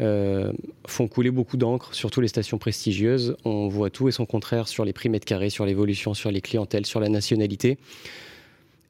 euh, 0.00 0.52
font 0.86 1.06
couler 1.06 1.30
beaucoup 1.30 1.56
d'encre, 1.56 1.94
surtout 1.94 2.20
les 2.20 2.28
stations 2.28 2.58
prestigieuses. 2.58 3.36
On 3.44 3.68
voit 3.68 3.90
tout 3.90 4.08
et 4.08 4.12
son 4.12 4.26
contraire 4.26 4.66
sur 4.68 4.84
les 4.84 4.92
prix 4.92 5.08
mètres 5.08 5.26
carrés, 5.26 5.50
sur 5.50 5.66
l'évolution, 5.66 6.14
sur 6.14 6.30
les 6.30 6.40
clientèles, 6.40 6.86
sur 6.86 6.98
la 6.98 7.08
nationalité. 7.08 7.78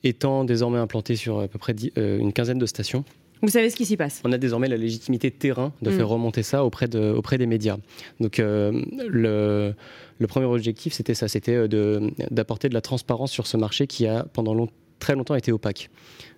Étant 0.05 0.45
désormais 0.45 0.79
implanté 0.79 1.17
sur 1.17 1.41
à 1.41 1.49
peu 1.49 1.59
près 1.59 1.75
euh, 1.99 2.19
une 2.19 2.33
quinzaine 2.33 2.59
de 2.59 2.67
stations, 2.67 3.05
vous 3.45 3.51
savez 3.51 3.71
ce 3.71 3.77
qui 3.77 3.87
s'y 3.87 3.97
passe. 3.97 4.21
On 4.25 4.33
a 4.33 4.39
désormais 4.39 4.69
la 4.69 4.77
légitimité 4.77 5.31
de 5.31 5.35
terrain 5.35 5.73
de 5.83 5.91
mm. 5.91 5.97
faire 5.97 6.09
remonter 6.09 6.43
ça 6.43 6.65
auprès, 6.65 6.89
de, 6.89 7.13
auprès 7.13 7.39
des 7.39 7.47
médias. 7.47 7.77
Donc 8.21 8.39
euh, 8.39 8.83
le, 9.09 9.75
le, 10.19 10.27
premier 10.27 10.47
objectif, 10.47 10.93
c'était 10.93 11.15
ça, 11.15 11.29
c'était 11.29 11.55
euh, 11.55 12.11
d'apporter 12.31 12.69
de, 12.69 12.75
la 12.75 12.81
transparence 12.81 13.31
sur 13.31 13.47
ce 13.47 13.57
marché 13.57 13.87
qui 13.87 14.07
a 14.07 14.25
pendant 14.33 14.69
très 14.99 15.15
longtemps 15.15 15.35
été 15.35 15.53
opaque. 15.53 15.91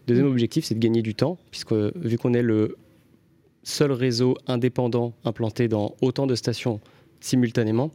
Deuxième 0.06 0.26
mm. 0.26 0.32
objectif, 0.32 0.64
c'est 0.64 0.74
de 0.74 0.80
gagner 0.80 1.02
du 1.02 1.14
temps, 1.14 1.38
puisque 1.50 1.72
vu 1.72 2.18
qu'on 2.18 2.34
est 2.34 2.42
le 2.42 2.76
seul 3.62 3.92
réseau 3.92 4.36
indépendant 4.46 5.12
implanté 5.24 5.68
dans 5.68 5.96
autant 6.00 6.26
de 6.26 6.34
stations 6.34 6.80
simultanément, 7.20 7.90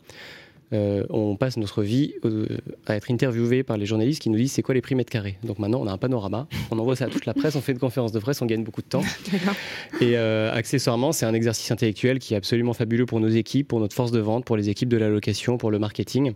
euh, 0.74 1.04
on 1.10 1.36
passe 1.36 1.58
notre 1.58 1.84
vie 1.84 2.14
euh, 2.24 2.48
à 2.86 2.96
être 2.96 3.12
interviewé 3.12 3.62
par 3.64 3.78
les 3.78 3.86
journalistes 3.86 4.22
qui 4.22 4.30
nous 4.30 4.38
disent 4.38 4.54
c'est 4.54 4.62
quoi 4.62 4.74
les 4.74 4.82
prix 4.82 4.96
mètres 4.96 5.12
carrés. 5.12 5.38
Donc 5.44 5.60
maintenant, 5.60 5.82
on 5.82 5.88
a 5.88 5.92
un 5.92 5.98
panorama, 5.98 6.48
on 6.72 6.80
envoie 6.80 6.96
ça 6.96 7.06
à 7.06 7.08
toute 7.10 7.26
la 7.26 7.34
presse, 7.34 7.56
on 7.56 7.62
fait 7.62 7.74
une 7.74 7.80
conférence 7.80 8.14
de 8.14 8.20
presse, 8.20 8.42
on 8.42 8.46
gagne 8.46 8.64
beaucoup 8.64 8.82
de 8.82 8.88
temps. 8.88 9.04
Et 10.02 10.18
euh, 10.18 10.54
accessoirement, 10.54 11.12
c'est 11.12 11.26
un 11.26 11.34
exercice 11.34 11.70
intellectuel 11.72 12.20
qui 12.20 12.34
est 12.34 12.38
absolument 12.38 12.74
fabuleux 12.74 13.06
pour 13.06 13.20
nos 13.20 13.28
équipes, 13.28 13.68
pour 13.68 13.80
notre 13.80 13.96
force 13.96 14.12
de 14.12 14.20
vente, 14.20 14.46
pour 14.46 14.56
les 14.56 14.70
équipes 14.70 14.90
de 14.90 14.98
la 14.98 15.10
location, 15.10 15.58
pour 15.58 15.72
le 15.72 15.80
marketing 15.80 16.34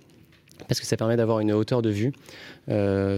parce 0.69 0.79
que 0.79 0.85
ça 0.85 0.95
permet 0.95 1.17
d'avoir 1.17 1.41
une 1.41 1.51
hauteur 1.51 1.81
de 1.81 1.89
vue 1.89 2.13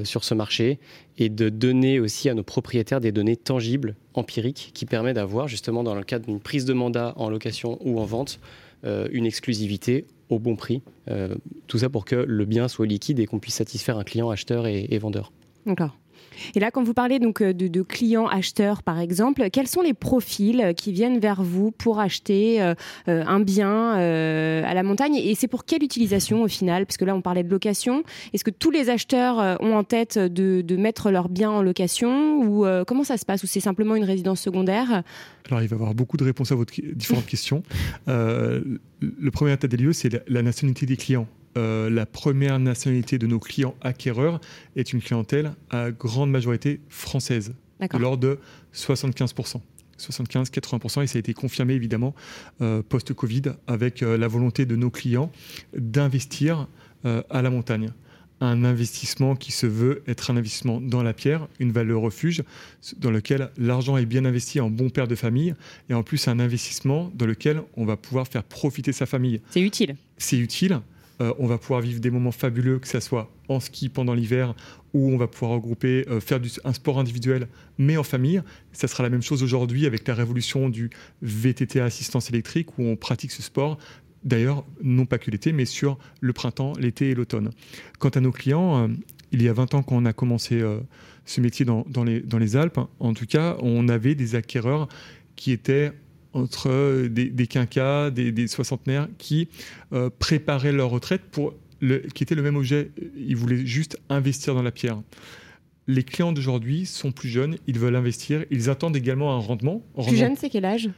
sur 0.04 0.24
ce 0.24 0.34
marché 0.34 0.80
et 1.20 1.30
de 1.30 1.50
donner 1.50 2.00
aussi 2.00 2.30
à 2.30 2.34
nos 2.34 2.42
propriétaires 2.42 3.00
des 3.00 3.12
données 3.12 3.38
tangibles, 3.38 3.96
empiriques, 4.16 4.72
qui 4.74 4.88
permettent 4.88 5.18
d'avoir 5.18 5.48
justement 5.48 5.84
dans 5.84 5.94
le 5.94 6.02
cadre 6.04 6.26
d'une 6.26 6.40
prise 6.40 6.66
de 6.66 6.74
mandat 6.74 7.14
en 7.16 7.30
location 7.30 7.78
ou 7.82 8.00
en 8.00 8.06
vente 8.06 8.40
une 8.84 9.28
exclusivité 9.28 10.06
au 10.30 10.40
bon 10.40 10.56
prix. 10.56 10.82
Euh, 11.10 11.36
tout 11.68 11.78
ça 11.80 11.90
pour 11.90 12.06
que 12.06 12.16
le 12.16 12.46
bien 12.46 12.68
soit 12.68 12.86
liquide 12.86 13.20
et 13.20 13.26
qu'on 13.26 13.40
puisse 13.40 13.56
satisfaire 13.56 13.98
un 13.98 14.04
client 14.04 14.30
acheteur 14.30 14.68
et, 14.68 14.88
et 14.90 14.98
vendeur. 14.98 15.32
D'accord. 15.66 15.98
Et 16.56 16.60
là, 16.60 16.72
quand 16.72 16.84
vous 16.84 16.94
parlez 16.94 17.20
donc 17.20 17.42
euh, 17.42 17.54
de, 17.54 17.82
clients 17.82 18.28
acheteurs, 18.28 18.84
par 18.84 19.00
exemple, 19.00 19.50
quels 19.52 19.68
sont 19.68 19.82
les 19.82 19.94
profils 19.94 20.62
euh, 20.62 20.74
qui 20.74 20.92
viennent 20.92 21.20
vers 21.20 21.44
vous 21.44 21.72
pour 21.72 22.00
acheter 22.00 22.62
euh, 22.62 22.74
un 23.08 23.40
bien 23.40 23.94
à 23.94 24.74
la 24.74 24.84
montagne 24.84 25.16
Et 25.16 25.36
c'est 25.36 25.48
pour 25.48 25.66
quelle 25.66 25.84
utilisation 25.84 26.44
au 26.44 26.48
final? 26.48 26.86
Parce 26.86 26.98
que 26.98 27.06
là, 27.06 27.16
on 27.16 27.22
parlait 27.22 27.44
de 27.44 27.50
location. 27.50 28.04
Est-ce 28.34 28.44
que 28.44 28.52
tous 28.52 28.72
les 28.72 28.90
acheteurs 28.90 29.62
ont 29.62 29.76
en 29.76 29.84
tête 29.84 30.18
de, 30.18 30.76
mettre 30.76 31.12
leur 31.12 31.30
bien 31.30 31.50
en 31.50 31.62
location 31.62 32.40
Ou 32.42 32.66
comment 32.86 33.04
ça 33.04 33.18
se 33.18 33.26
passe? 33.26 33.44
Ou 33.44 33.48
c'est 33.48 33.60
simplement 33.60 33.96
une 33.96 34.04
résidence 34.04 34.42
secondaire? 34.42 35.04
Alors, 35.48 35.62
il 35.62 35.68
va 35.68 35.76
y 35.76 35.80
avoir 35.80 35.94
beaucoup 35.94 36.18
de 36.18 36.24
réponses 36.24 36.52
à 36.52 36.56
vos 36.56 36.66
différentes 36.66 37.26
questions. 37.28 37.64
le 38.08 39.30
premier 39.32 39.54
état 39.54 39.68
des 39.68 39.78
lieux, 39.78 39.94
c'est 39.94 40.24
la 40.28 40.42
nationalité 40.42 40.86
des 40.86 40.98
clients. 40.98 41.28
Euh, 41.58 41.90
la 41.90 42.06
première 42.06 42.60
nationalité 42.60 43.18
de 43.18 43.26
nos 43.26 43.40
clients 43.40 43.76
acquéreurs 43.82 44.40
est 44.76 44.94
une 44.94 45.02
clientèle 45.02 45.54
à 45.72 45.92
grande 45.92 46.30
majorité 46.30 46.80
française, 46.88 47.54
de 47.82 47.98
l'ordre 47.98 48.22
de 48.22 48.40
75%. 48.76 49.62
75-80%, 49.98 51.02
et 51.02 51.08
ça 51.08 51.18
a 51.18 51.20
été 51.20 51.34
confirmé 51.34 51.74
évidemment 51.74 52.14
euh, 52.62 52.84
post-Covid 52.84 53.54
avec 53.66 54.04
euh, 54.04 54.16
la 54.16 54.28
volonté 54.28 54.68
de 54.68 54.76
nos 54.76 54.92
clients 54.92 55.32
d'investir 55.76 56.68
à 57.30 57.42
la 57.42 57.50
montagne. 57.50 57.92
Un 58.42 58.66
investissement 58.66 59.36
qui 59.36 59.54
se 59.54 59.66
veut 59.66 60.04
être 60.08 60.30
un 60.30 60.36
investissement 60.36 60.82
dans 60.82 61.04
la 61.04 61.14
pierre, 61.14 61.48
une 61.60 61.72
valeur 61.72 62.02
refuge, 62.02 62.44
dans 62.98 63.12
lequel 63.12 63.50
l'argent 63.58 63.96
est 63.96 64.06
bien 64.06 64.26
investi 64.26 64.60
en 64.60 64.70
bon 64.70 64.90
père 64.90 65.08
de 65.08 65.16
famille, 65.16 65.56
et 65.90 65.94
en 65.94 66.04
plus 66.04 66.28
un 66.28 66.40
investissement 66.40 67.10
dans 67.16 67.26
lequel 67.26 67.62
on 67.78 67.86
va 67.86 67.96
pouvoir 67.96 68.28
faire 68.28 68.44
profiter 68.44 68.92
sa 68.92 69.06
famille. 69.06 69.40
C'est 69.52 69.62
utile. 69.62 69.96
C'est 70.18 70.38
utile. 70.38 70.82
Euh, 71.22 71.34
on 71.40 71.48
va 71.48 71.58
pouvoir 71.58 71.82
vivre 71.82 72.00
des 72.00 72.12
moments 72.12 72.32
fabuleux, 72.32 72.80
que 72.80 72.88
ce 72.88 73.00
soit 73.00 73.32
en 73.50 73.60
ski 73.60 73.90
pendant 73.90 74.14
l'hiver, 74.14 74.54
ou 74.94 75.12
on 75.12 75.18
va 75.18 75.28
pouvoir 75.28 75.52
regrouper, 75.52 76.06
euh, 76.10 76.20
faire 76.20 76.40
un 76.64 76.74
sport 76.74 77.00
individuel, 77.00 77.48
mais 77.78 77.98
en 77.98 78.04
famille. 78.04 78.42
Ça 78.72 78.88
sera 78.88 79.04
la 79.04 79.10
même 79.10 79.22
chose 79.22 79.44
aujourd'hui 79.44 79.86
avec 79.86 80.08
la 80.08 80.14
révolution 80.14 80.70
du 80.70 80.90
VTT 81.22 81.80
à 81.80 81.86
assistance 81.86 82.30
électrique, 82.30 82.78
où 82.78 82.84
on 82.84 82.96
pratique 82.96 83.32
ce 83.32 83.42
sport. 83.42 83.78
D'ailleurs, 84.24 84.66
non 84.84 85.06
pas 85.06 85.18
que 85.18 85.32
l'été, 85.32 85.54
mais 85.54 85.66
sur 85.66 85.98
le 86.22 86.34
printemps, 86.34 86.74
l'été 86.80 87.12
et 87.12 87.16
l'automne. 87.16 87.52
Quant 88.00 88.10
à 88.10 88.20
nos 88.20 88.32
clients, 88.32 88.84
euh, 88.84 88.88
il 89.32 89.42
y 89.42 89.50
a 89.50 89.54
20 89.54 89.74
ans 89.74 89.84
qu'on 89.84 90.06
a 90.06 90.14
commencé 90.14 90.64
ce 91.26 91.42
métier 91.42 91.66
dans 91.66 92.04
les 92.06 92.56
Alpes, 92.56 92.80
en 93.00 93.14
tout 93.14 93.26
cas, 93.26 93.58
on 93.60 93.90
avait 93.90 94.16
des 94.16 94.36
acquéreurs 94.36 94.88
qui 95.36 95.52
étaient 95.52 95.92
entre 96.38 97.08
des, 97.08 97.30
des 97.30 97.48
quinquas, 97.48 98.12
des, 98.12 98.48
soixantenaires 98.48 99.08
qui 99.18 99.50
euh, 99.94 100.10
préparaient 100.20 100.72
leur 100.72 100.90
retraite 100.90 101.24
pour 101.32 101.54
le, 101.82 102.00
qui 102.14 102.24
était 102.24 102.36
le 102.36 102.44
même 102.44 102.56
objet. 102.56 102.92
Ils 103.18 103.36
voulaient 103.36 103.66
juste 103.66 104.00
investir 104.10 104.54
dans 104.54 104.64
la 104.64 104.72
pierre. 104.72 105.02
Les 105.88 106.04
clients 106.04 106.34
d'aujourd'hui 106.34 106.86
sont 106.86 107.12
plus 107.12 107.30
jeunes, 107.30 107.58
ils 107.66 107.80
veulent 107.80 107.96
investir, 107.96 108.46
ils 108.52 108.70
attendent 108.70 108.98
également 108.98 109.34
un 109.34 109.40
rendement. 109.40 109.82
Plus 109.96 110.18
jeune, 110.18 110.36
c'est 110.36 110.50
quel 110.50 110.66
âge? 110.66 110.90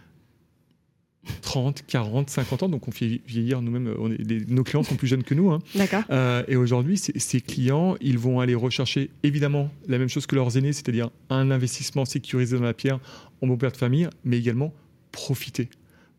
30, 1.41 1.83
40, 1.85 2.29
50 2.29 2.63
ans, 2.63 2.69
donc 2.69 2.87
on 2.87 2.91
fait 2.91 3.21
vieillir 3.27 3.61
nous-mêmes, 3.61 3.93
nos 4.47 4.63
clients 4.63 4.83
sont 4.83 4.95
plus 4.95 5.07
jeunes 5.07 5.23
que 5.23 5.35
nous. 5.35 5.51
Hein. 5.51 5.59
D'accord. 5.75 6.03
Euh, 6.09 6.43
et 6.47 6.55
aujourd'hui, 6.55 6.97
ces 6.97 7.41
clients, 7.41 7.97
ils 8.01 8.17
vont 8.17 8.39
aller 8.39 8.55
rechercher 8.55 9.11
évidemment 9.21 9.69
la 9.87 9.99
même 9.99 10.09
chose 10.09 10.25
que 10.25 10.35
leurs 10.35 10.57
aînés, 10.57 10.73
c'est-à-dire 10.73 11.11
un 11.29 11.51
investissement 11.51 12.05
sécurisé 12.05 12.57
dans 12.57 12.63
la 12.63 12.73
pierre 12.73 12.99
en 13.41 13.47
bon 13.47 13.57
père 13.57 13.71
de 13.71 13.77
famille, 13.77 14.09
mais 14.23 14.37
également 14.37 14.73
profiter. 15.19 15.69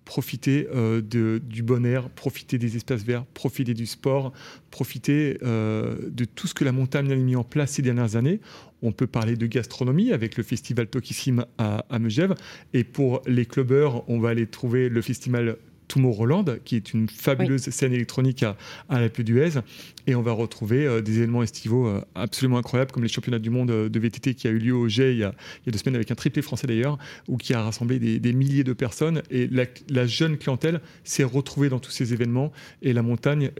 Profiter 0.04 0.68
euh, 0.74 1.00
du 1.40 1.62
bon 1.62 1.86
air, 1.86 2.10
profiter 2.10 2.58
des 2.58 2.76
espaces 2.76 3.02
verts, 3.02 3.24
profiter 3.24 3.72
du 3.72 3.86
sport, 3.86 4.32
profiter 4.70 5.38
euh, 5.42 5.96
de 6.10 6.24
tout 6.26 6.46
ce 6.46 6.52
que 6.52 6.64
la 6.64 6.72
montagne 6.72 7.10
a 7.10 7.14
mis 7.14 7.36
en 7.36 7.44
place 7.44 7.72
ces 7.72 7.82
dernières 7.82 8.16
années. 8.16 8.40
On 8.82 8.92
peut 8.92 9.06
parler 9.06 9.36
de 9.36 9.46
gastronomie 9.46 10.12
avec 10.12 10.36
le 10.36 10.42
festival 10.42 10.86
Tokissime 10.88 11.46
à, 11.56 11.86
à 11.88 11.98
Megève. 11.98 12.34
Et 12.74 12.84
pour 12.84 13.22
les 13.26 13.46
clubbers, 13.46 14.08
on 14.08 14.20
va 14.20 14.30
aller 14.30 14.46
trouver 14.46 14.90
le 14.90 15.00
festival 15.00 15.56
Tomorrowland, 15.90 16.44
qui 16.64 16.76
est 16.76 16.94
une 16.94 17.08
fabuleuse 17.08 17.68
scène 17.70 17.92
électronique 17.92 18.44
à, 18.44 18.56
à 18.88 19.00
la 19.00 19.08
d'Huez. 19.08 19.60
Et 20.06 20.14
on 20.14 20.22
va 20.22 20.32
retrouver 20.32 20.86
euh, 20.86 21.02
des 21.02 21.18
événements 21.18 21.42
estivaux 21.42 21.86
euh, 21.86 22.00
absolument 22.14 22.58
incroyables, 22.58 22.92
comme 22.92 23.02
les 23.02 23.08
championnats 23.08 23.38
du 23.38 23.50
monde 23.50 23.70
euh, 23.70 23.88
de 23.88 23.98
VTT 23.98 24.34
qui 24.34 24.46
a 24.46 24.50
eu 24.50 24.58
lieu 24.58 24.74
au 24.74 24.88
G 24.88 25.12
il 25.12 25.18
y 25.18 25.24
a, 25.24 25.34
deux 25.66 25.78
semaines 25.78 25.96
avec 25.96 26.10
un 26.10 26.14
triplé 26.14 26.42
français 26.42 26.66
d'ailleurs, 26.66 26.96
ou 27.28 27.36
qui 27.36 27.54
a 27.54 27.62
rassemblé 27.62 27.98
des, 27.98 28.32
milliers 28.32 28.64
de 28.64 28.72
personnes. 28.72 29.22
Et 29.30 29.48
la, 29.48 30.06
jeune 30.06 30.38
clientèle 30.38 30.80
s'est 31.04 31.24
retrouvée 31.24 31.68
dans 31.68 31.80
tous 31.80 31.90
ces 31.90 32.12
événements. 32.12 32.52
Et 32.82 32.92
la 32.92 33.02
montagne 33.02 33.50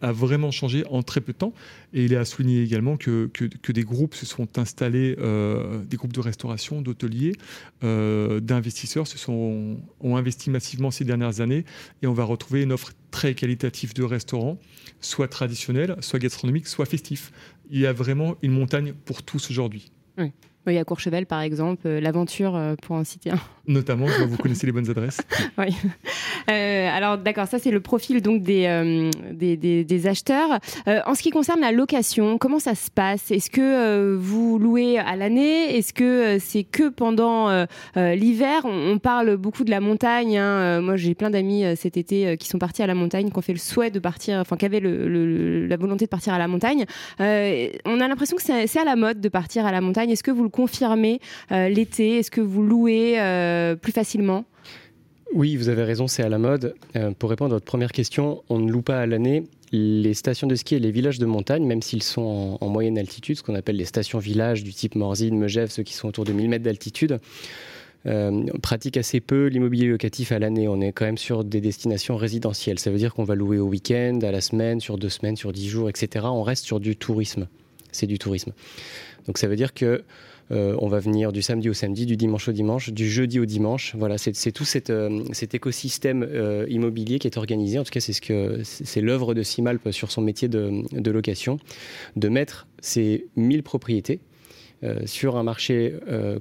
a 0.00 0.12
vraiment 0.12 0.50
changé 0.50 0.84
en 0.90 1.02
très 1.02 1.20
peu 1.20 1.32
de 1.32 1.38
temps. 1.38 1.52
Et 1.92 2.04
il 2.04 2.12
est 2.12 2.16
à 2.16 2.24
souligner 2.24 2.62
également 2.62 2.96
que, 2.96 3.28
que, 3.32 3.72
des 3.72 3.82
groupes 3.82 4.14
se 4.14 4.26
sont 4.26 4.58
installés, 4.58 5.16
des 5.16 5.96
groupes 5.96 6.12
de 6.12 6.20
restauration, 6.20 6.82
d'hôteliers, 6.82 7.34
d'investisseurs 7.82 9.06
se 9.06 9.18
sont, 9.18 9.78
ont 10.00 10.16
investi 10.16 10.50
massivement 10.50 10.90
ces 10.90 11.04
dernières 11.04 11.40
années. 11.40 11.64
Et 12.02 12.06
on 12.06 12.12
va 12.12 12.24
retrouver 12.24 12.62
une 12.62 12.72
offre 12.72 12.92
très 13.10 13.34
qualitative 13.34 13.94
de 13.94 14.02
restaurants 14.02 14.58
soit 15.00 15.28
traditionnel, 15.28 15.96
soit 16.00 16.18
gastronomique, 16.18 16.66
soit 16.66 16.86
festif. 16.86 17.32
Il 17.70 17.80
y 17.80 17.86
a 17.86 17.92
vraiment 17.92 18.36
une 18.42 18.52
montagne 18.52 18.92
pour 18.92 19.22
tous 19.22 19.50
aujourd'hui. 19.50 19.90
Oui, 20.64 20.78
à 20.78 20.84
Courchevel, 20.84 21.26
par 21.26 21.40
exemple, 21.40 21.82
euh, 21.86 22.00
l'aventure, 22.00 22.54
euh, 22.54 22.76
pour 22.80 22.94
en 22.94 23.02
citer 23.02 23.30
un. 23.30 23.40
Notamment, 23.66 24.06
vous 24.06 24.36
connaissez 24.42 24.64
les 24.64 24.72
bonnes 24.72 24.88
adresses. 24.88 25.20
oui. 25.58 25.74
Euh, 26.50 26.88
alors, 26.88 27.18
d'accord, 27.18 27.48
ça, 27.48 27.58
c'est 27.58 27.72
le 27.72 27.80
profil 27.80 28.22
donc 28.22 28.42
des, 28.42 29.10
des, 29.32 29.84
des, 29.84 30.06
acheteurs. 30.06 30.58
en 30.86 31.14
ce 31.14 31.22
qui 31.22 31.30
concerne 31.30 31.60
la 31.60 31.70
location, 31.70 32.38
comment 32.38 32.58
ça 32.58 32.74
se 32.74 32.90
passe? 32.90 33.30
Est-ce 33.30 33.50
que 33.50 34.16
vous 34.16 34.58
louez 34.58 34.98
à 34.98 35.14
l'année? 35.14 35.76
Est-ce 35.76 35.92
que 35.92 36.38
c'est 36.40 36.64
que 36.64 36.88
pendant 36.88 37.66
l'hiver? 37.94 38.62
On, 38.64 38.98
parle 38.98 39.36
beaucoup 39.36 39.62
de 39.62 39.70
la 39.70 39.78
montagne. 39.78 40.38
Hein. 40.38 40.80
Moi, 40.80 40.96
j'ai 40.96 41.14
plein 41.14 41.30
d'amis 41.30 41.64
cet 41.76 41.96
été 41.96 42.36
qui 42.36 42.48
sont 42.48 42.58
partis 42.58 42.82
à 42.82 42.88
la 42.88 42.94
montagne, 42.94 43.30
qui 43.30 43.38
ont 43.38 43.42
fait 43.42 43.52
le 43.52 43.60
souhait 43.60 43.92
de 43.92 44.00
partir, 44.00 44.38
enfin, 44.38 44.56
qui 44.56 44.66
avaient 44.66 44.80
le, 44.80 45.66
la 45.66 45.76
volonté 45.76 46.06
de 46.06 46.10
partir 46.10 46.34
à 46.34 46.38
la 46.38 46.48
montagne. 46.48 46.84
on 47.20 47.24
a 48.00 48.08
l'impression 48.08 48.36
que 48.36 48.42
c'est 48.42 48.80
à 48.80 48.84
la 48.84 48.96
mode 48.96 49.20
de 49.20 49.28
partir 49.28 49.64
à 49.64 49.70
la 49.70 49.80
montagne. 49.80 50.10
Est-ce 50.10 50.24
que 50.24 50.32
vous 50.32 50.42
le 50.42 50.48
confirmer 50.52 51.20
euh, 51.50 51.68
l'été 51.68 52.18
Est-ce 52.18 52.30
que 52.30 52.40
vous 52.40 52.62
louez 52.62 53.18
euh, 53.18 53.74
plus 53.74 53.92
facilement? 53.92 54.44
Oui, 55.34 55.56
vous 55.56 55.70
avez 55.70 55.82
raison, 55.82 56.06
c'est 56.06 56.22
à 56.22 56.28
la 56.28 56.38
mode. 56.38 56.74
Euh, 56.94 57.10
pour 57.18 57.30
répondre 57.30 57.52
à 57.52 57.56
votre 57.56 57.64
première 57.64 57.90
question, 57.90 58.42
on 58.50 58.58
ne 58.58 58.70
loue 58.70 58.82
pas 58.82 59.00
à 59.00 59.06
l'année. 59.06 59.44
Les 59.72 60.12
stations 60.12 60.46
de 60.46 60.54
ski 60.54 60.74
et 60.74 60.78
les 60.78 60.90
villages 60.90 61.18
de 61.18 61.24
montagne, 61.24 61.64
même 61.64 61.80
s'ils 61.80 62.02
sont 62.02 62.58
en, 62.60 62.68
moyenne 62.68 62.98
altitude, 62.98 63.38
ce 63.38 63.42
qu'on 63.42 63.54
appelle 63.54 63.76
les 63.76 63.86
stations 63.86 64.18
villages 64.18 64.62
du 64.62 64.74
type 64.74 64.94
Morzine, 64.94 65.38
Megève, 65.38 65.70
ceux 65.70 65.82
qui 65.82 65.94
sont 65.94 66.08
autour 66.08 66.26
de 66.26 66.32
1000 66.32 66.50
mètres 66.50 66.64
d'altitude, 66.64 67.18
pratique 68.62 68.98
assez 68.98 69.20
peu 69.20 69.46
l'immobilier 69.46 69.86
locatif 69.86 70.32
à 70.32 70.38
l'année. 70.38 70.68
On 70.68 70.82
est 70.82 70.92
quand 70.92 71.06
même 71.06 71.16
sur 71.16 71.42
des 71.42 71.62
destinations 71.62 72.18
résidentielles. 72.18 72.78
Ça 72.78 72.90
veut 72.90 72.98
dire 72.98 73.14
qu'on 73.14 73.24
va 73.24 73.34
louer 73.34 73.58
au 73.58 73.66
week-end, 73.66 74.18
à 74.22 74.30
la 74.30 74.42
semaine, 74.42 74.80
sur 74.80 74.98
deux 74.98 75.08
semaines, 75.08 75.36
sur 75.36 75.52
dix 75.52 75.70
jours, 75.70 75.88
etc. 75.88 76.26
On 76.28 76.42
reste 76.42 76.66
sur 76.66 76.78
du 76.78 76.94
tourisme. 76.94 77.46
C'est 77.92 78.06
du 78.06 78.18
tourisme. 78.18 78.52
Donc 79.26 79.38
ça 79.38 79.46
veut 79.46 79.56
dire 79.56 79.74
que 79.74 80.02
euh, 80.50 80.76
on 80.78 80.88
va 80.88 80.98
venir 80.98 81.32
du 81.32 81.40
samedi 81.40 81.70
au 81.70 81.72
samedi, 81.72 82.04
du 82.04 82.16
dimanche 82.16 82.48
au 82.48 82.52
dimanche, 82.52 82.90
du 82.90 83.08
jeudi 83.08 83.38
au 83.38 83.46
dimanche. 83.46 83.94
Voilà, 83.96 84.18
c'est 84.18 84.52
tout 84.52 84.64
euh, 84.90 85.24
cet 85.32 85.54
écosystème 85.54 86.26
euh, 86.28 86.66
immobilier 86.68 87.18
qui 87.18 87.26
est 87.26 87.38
organisé. 87.38 87.78
En 87.78 87.84
tout 87.84 87.90
cas, 87.90 88.00
c'est 88.00 88.12
ce 88.12 88.20
que 88.20 88.60
c'est 88.62 89.00
l'œuvre 89.00 89.34
de 89.34 89.42
Simalp 89.42 89.90
sur 89.92 90.10
son 90.10 90.20
métier 90.20 90.48
de, 90.48 91.10
location, 91.10 91.58
de 92.16 92.28
mettre 92.28 92.66
ces 92.80 93.26
1000 93.36 93.62
propriétés 93.62 94.20
sur 95.04 95.36
un 95.36 95.44
marché 95.44 95.94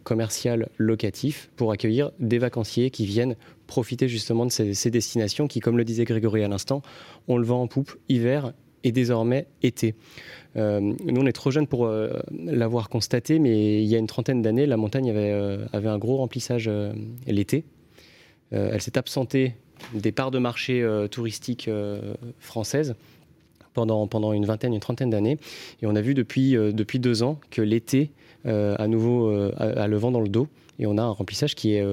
commercial 0.04 0.70
locatif 0.78 1.52
pour 1.58 1.72
accueillir 1.72 2.10
des 2.20 2.40
vacanciers 2.40 2.90
qui 2.90 3.06
viennent 3.06 3.36
profiter 3.68 4.08
justement 4.08 4.48
de 4.48 4.52
ces 4.52 4.90
destinations 4.90 5.48
qui, 5.48 5.60
comme 5.60 5.78
le 5.78 5.84
disait 5.84 6.06
Grégory 6.06 6.44
à 6.44 6.48
l'instant, 6.48 6.82
on 7.28 7.38
le 7.38 7.46
vend 7.46 7.62
en 7.62 7.68
poupe 7.68 7.96
hiver 8.10 8.52
et 8.84 8.92
désormais 8.92 9.48
été. 9.64 9.96
Euh, 10.58 10.80
nous, 10.80 11.22
on 11.22 11.26
est 11.26 11.32
trop 11.32 11.52
jeunes 11.52 11.68
pour 11.68 11.86
euh, 11.86 12.20
l'avoir 12.32 12.90
constaté, 12.90 13.40
mais 13.40 13.82
il 13.82 13.88
y 13.88 13.96
a 13.96 13.98
une 13.98 14.08
trentaine 14.08 14.42
d'années, 14.42 14.66
la 14.66 14.78
montagne 14.78 15.10
avait, 15.10 15.32
euh, 15.32 15.66
avait 15.74 15.90
un 15.90 15.98
gros 15.98 16.18
remplissage 16.18 16.70
l'été. 17.28 17.64
elle 18.52 18.82
s'est 18.82 18.98
absentée 18.98 19.56
des 19.94 20.12
parts 20.12 20.32
de 20.32 20.40
marché 20.40 20.86
touristiques 21.10 21.70
françaises 22.40 22.96
pendant, 23.74 24.06
pendant 24.08 24.34
une 24.34 24.46
vingtaine, 24.46 24.74
une 24.74 24.80
trentaine 24.80 25.10
d'années. 25.10 25.38
Et 25.82 25.88
on 25.88 25.96
a 25.96 26.02
vu 26.02 26.14
depuis, 26.14 26.54
depuis 26.54 27.00
deux 27.00 27.24
ans 27.24 27.40
que 27.50 27.62
l'été, 27.62 28.12
à 28.46 28.88
nouveau, 28.88 29.30
a, 29.56 29.88
le 29.88 29.98
vent 29.98 30.12
dans 30.12 30.22
le 30.22 30.30
dos. 30.30 30.48
Et 30.80 30.86
on 30.86 30.98
a 30.98 31.02
un 31.02 31.12
remplissage 31.12 31.56
qui 31.56 31.76
est, 31.76 31.84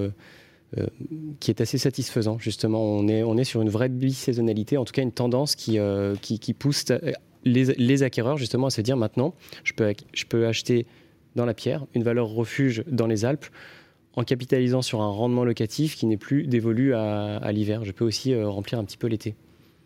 qui 1.40 1.50
est 1.50 1.60
assez 1.60 1.78
satisfaisant, 1.78 2.38
justement. 2.38 2.82
On 2.82 3.08
est, 3.08 3.22
on 3.22 3.36
est 3.36 3.44
sur 3.44 3.62
une 3.62 3.70
vraie 3.70 3.88
bisaisonnalité, 3.88 4.76
en 4.76 4.84
tout 4.84 4.92
cas 4.92 5.02
une 5.02 5.12
tendance 5.12 5.56
qui, 5.56 5.78
qui, 6.20 6.38
qui 6.38 6.54
pousse 6.54 6.84
les, 7.44 8.02
acquéreurs 8.02 8.36
justement 8.36 8.66
à 8.66 8.70
se 8.70 8.80
dire 8.80 8.96
maintenant, 8.96 9.34
je 9.64 9.72
peux, 9.72 9.92
je 10.12 10.24
peux 10.24 10.46
acheter 10.46 10.86
dans 11.36 11.44
la 11.46 11.54
pierre 11.54 11.86
une 11.94 12.02
valeur 12.02 12.28
refuge 12.28 12.84
dans 12.86 13.06
les 13.06 13.24
Alpes 13.24 13.46
en 14.14 14.24
capitalisant 14.24 14.82
sur 14.82 15.00
un 15.00 15.10
rendement 15.10 15.44
locatif 15.44 15.96
qui 15.96 16.06
n'est 16.06 16.16
plus 16.16 16.46
dévolu 16.46 16.94
à, 16.94 17.52
l'hiver. 17.52 17.84
Je 17.84 17.92
peux 17.92 18.04
aussi 18.04 18.32
euh, 18.32 18.48
remplir 18.48 18.78
un 18.78 18.84
petit 18.84 18.96
peu 18.96 19.06
l'été. 19.06 19.36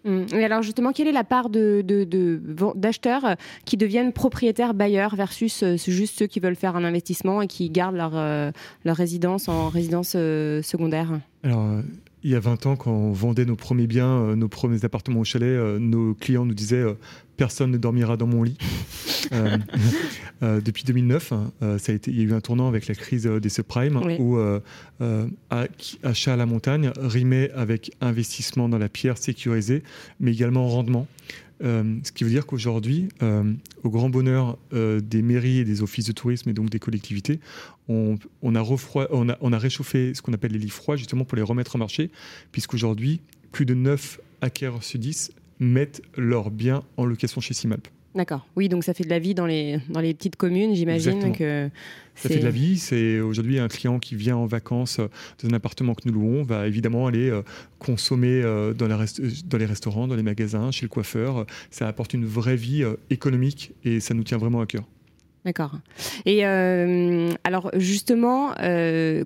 Hum. 0.04 0.26
Et 0.32 0.44
alors 0.44 0.62
justement, 0.62 0.92
quelle 0.92 1.08
est 1.08 1.12
la 1.12 1.24
part 1.24 1.48
d'acheteurs 1.48 3.24
euh, 3.24 3.34
qui 3.64 3.76
deviennent 3.76 4.12
propriétaires 4.12 4.74
bailleurs 4.74 5.14
versus 5.14 5.62
euh, 5.62 5.76
juste 5.76 6.18
ceux 6.18 6.26
qui 6.26 6.40
veulent 6.40 6.56
faire 6.56 6.76
un 6.76 6.84
investissement 6.84 7.42
et 7.42 7.46
qui 7.46 7.70
gardent 7.70 7.96
leur, 7.96 8.12
leur 8.84 8.96
résidence 8.96 9.48
en 9.48 9.68
résidence 9.68 10.10
secondaire? 10.12 11.20
Alors, 11.42 11.66
il 12.22 12.30
y 12.30 12.34
a 12.34 12.40
20 12.40 12.66
ans, 12.66 12.76
quand 12.76 12.92
on 12.92 13.12
vendait 13.12 13.44
nos 13.44 13.56
premiers 13.56 13.86
biens, 13.86 14.36
nos 14.36 14.48
premiers 14.48 14.84
appartements 14.84 15.20
au 15.20 15.24
chalet, 15.24 15.78
nos 15.78 16.14
clients 16.14 16.44
nous 16.44 16.54
disaient 16.54 16.84
personne 17.42 17.72
ne 17.72 17.76
dormira 17.76 18.16
dans 18.16 18.28
mon 18.28 18.44
lit. 18.44 18.56
Euh, 19.32 19.56
euh, 20.42 20.60
depuis 20.60 20.82
2009, 20.84 21.32
hein, 21.32 21.52
euh, 21.62 21.78
ça 21.78 21.92
a 21.92 21.94
été, 21.94 22.10
il 22.10 22.18
y 22.18 22.20
a 22.20 22.24
eu 22.24 22.34
un 22.34 22.40
tournant 22.40 22.68
avec 22.68 22.86
la 22.86 22.94
crise 22.94 23.24
des 23.24 23.48
subprimes 23.48 23.96
où 24.18 24.36
achat 26.02 26.32
à 26.32 26.36
la 26.36 26.44
montagne 26.44 26.90
rimait 26.96 27.50
avec 27.52 27.92
investissement 28.00 28.68
dans 28.68 28.78
la 28.78 28.88
pierre 28.88 29.16
sécurisée, 29.16 29.84
mais 30.20 30.32
également 30.32 30.68
rendement. 30.68 31.06
ce 31.62 32.12
qui 32.12 32.24
veut 32.24 32.30
dire 32.30 32.46
qu'aujourd'hui, 32.46 33.08
au 33.84 33.90
grand 33.90 34.10
bonheur 34.10 34.58
des 34.72 35.22
mairies 35.22 35.58
et 35.58 35.64
des 35.64 35.82
offices 35.82 36.06
de 36.06 36.12
tourisme 36.12 36.50
et 36.50 36.52
donc 36.52 36.68
des 36.68 36.80
collectivités, 36.80 37.40
on, 37.88 38.18
a, 38.54 38.62
on, 39.10 39.28
a, 39.30 39.38
on 39.40 39.52
a 39.52 39.58
réchauffé 39.58 40.12
ce 40.14 40.20
qu'on 40.20 40.34
appelle 40.34 40.52
les 40.52 40.58
lits 40.58 40.68
froids 40.68 40.96
justement 40.96 41.24
pour 41.24 41.36
les 41.36 41.42
remettre 41.42 41.76
en 41.76 41.78
marché, 41.78 42.10
puisqu'aujourd'hui, 42.50 43.20
plus 43.52 43.64
de 43.64 43.74
9 43.74 44.20
acquéreurs 44.42 44.82
sur 44.82 44.98
10 44.98 45.32
mettent 45.60 46.02
leurs 46.16 46.50
biens 46.50 46.82
en 46.96 47.04
location 47.04 47.40
chez 47.40 47.54
Simap. 47.54 47.88
D'accord. 48.14 48.46
Oui, 48.56 48.68
donc 48.68 48.84
ça 48.84 48.92
fait 48.92 49.04
de 49.04 49.08
la 49.08 49.18
vie 49.18 49.34
dans 49.34 49.46
les, 49.46 49.78
dans 49.88 50.00
les 50.00 50.12
petites 50.12 50.36
communes, 50.36 50.74
j'imagine 50.74 51.32
que. 51.32 51.70
Ça 52.14 52.28
fait 52.28 52.40
de 52.40 52.44
la 52.44 52.50
vie. 52.50 52.76
C'est 52.76 53.20
aujourd'hui 53.20 53.58
un 53.58 53.68
client 53.68 53.98
qui 53.98 54.16
vient 54.16 54.36
en 54.36 54.44
vacances 54.44 54.98
dans 54.98 55.48
un 55.48 55.54
appartement 55.54 55.94
que 55.94 56.02
nous 56.06 56.12
louons 56.12 56.42
va 56.42 56.66
évidemment 56.66 57.06
aller 57.06 57.30
euh, 57.30 57.40
consommer 57.78 58.42
euh, 58.42 58.74
dans, 58.74 58.86
dans 58.86 59.58
les 59.58 59.64
restaurants, 59.64 60.06
dans 60.06 60.14
les 60.14 60.22
magasins, 60.22 60.70
chez 60.70 60.84
le 60.84 60.90
coiffeur. 60.90 61.46
Ça 61.70 61.88
apporte 61.88 62.12
une 62.12 62.26
vraie 62.26 62.56
vie 62.56 62.84
euh, 62.84 62.96
économique 63.08 63.72
et 63.82 63.98
ça 64.00 64.12
nous 64.12 64.24
tient 64.24 64.36
vraiment 64.36 64.60
à 64.60 64.66
cœur. 64.66 64.84
D'accord. 65.44 65.72
Et 66.24 66.44
alors 66.44 67.70
justement, 67.74 68.50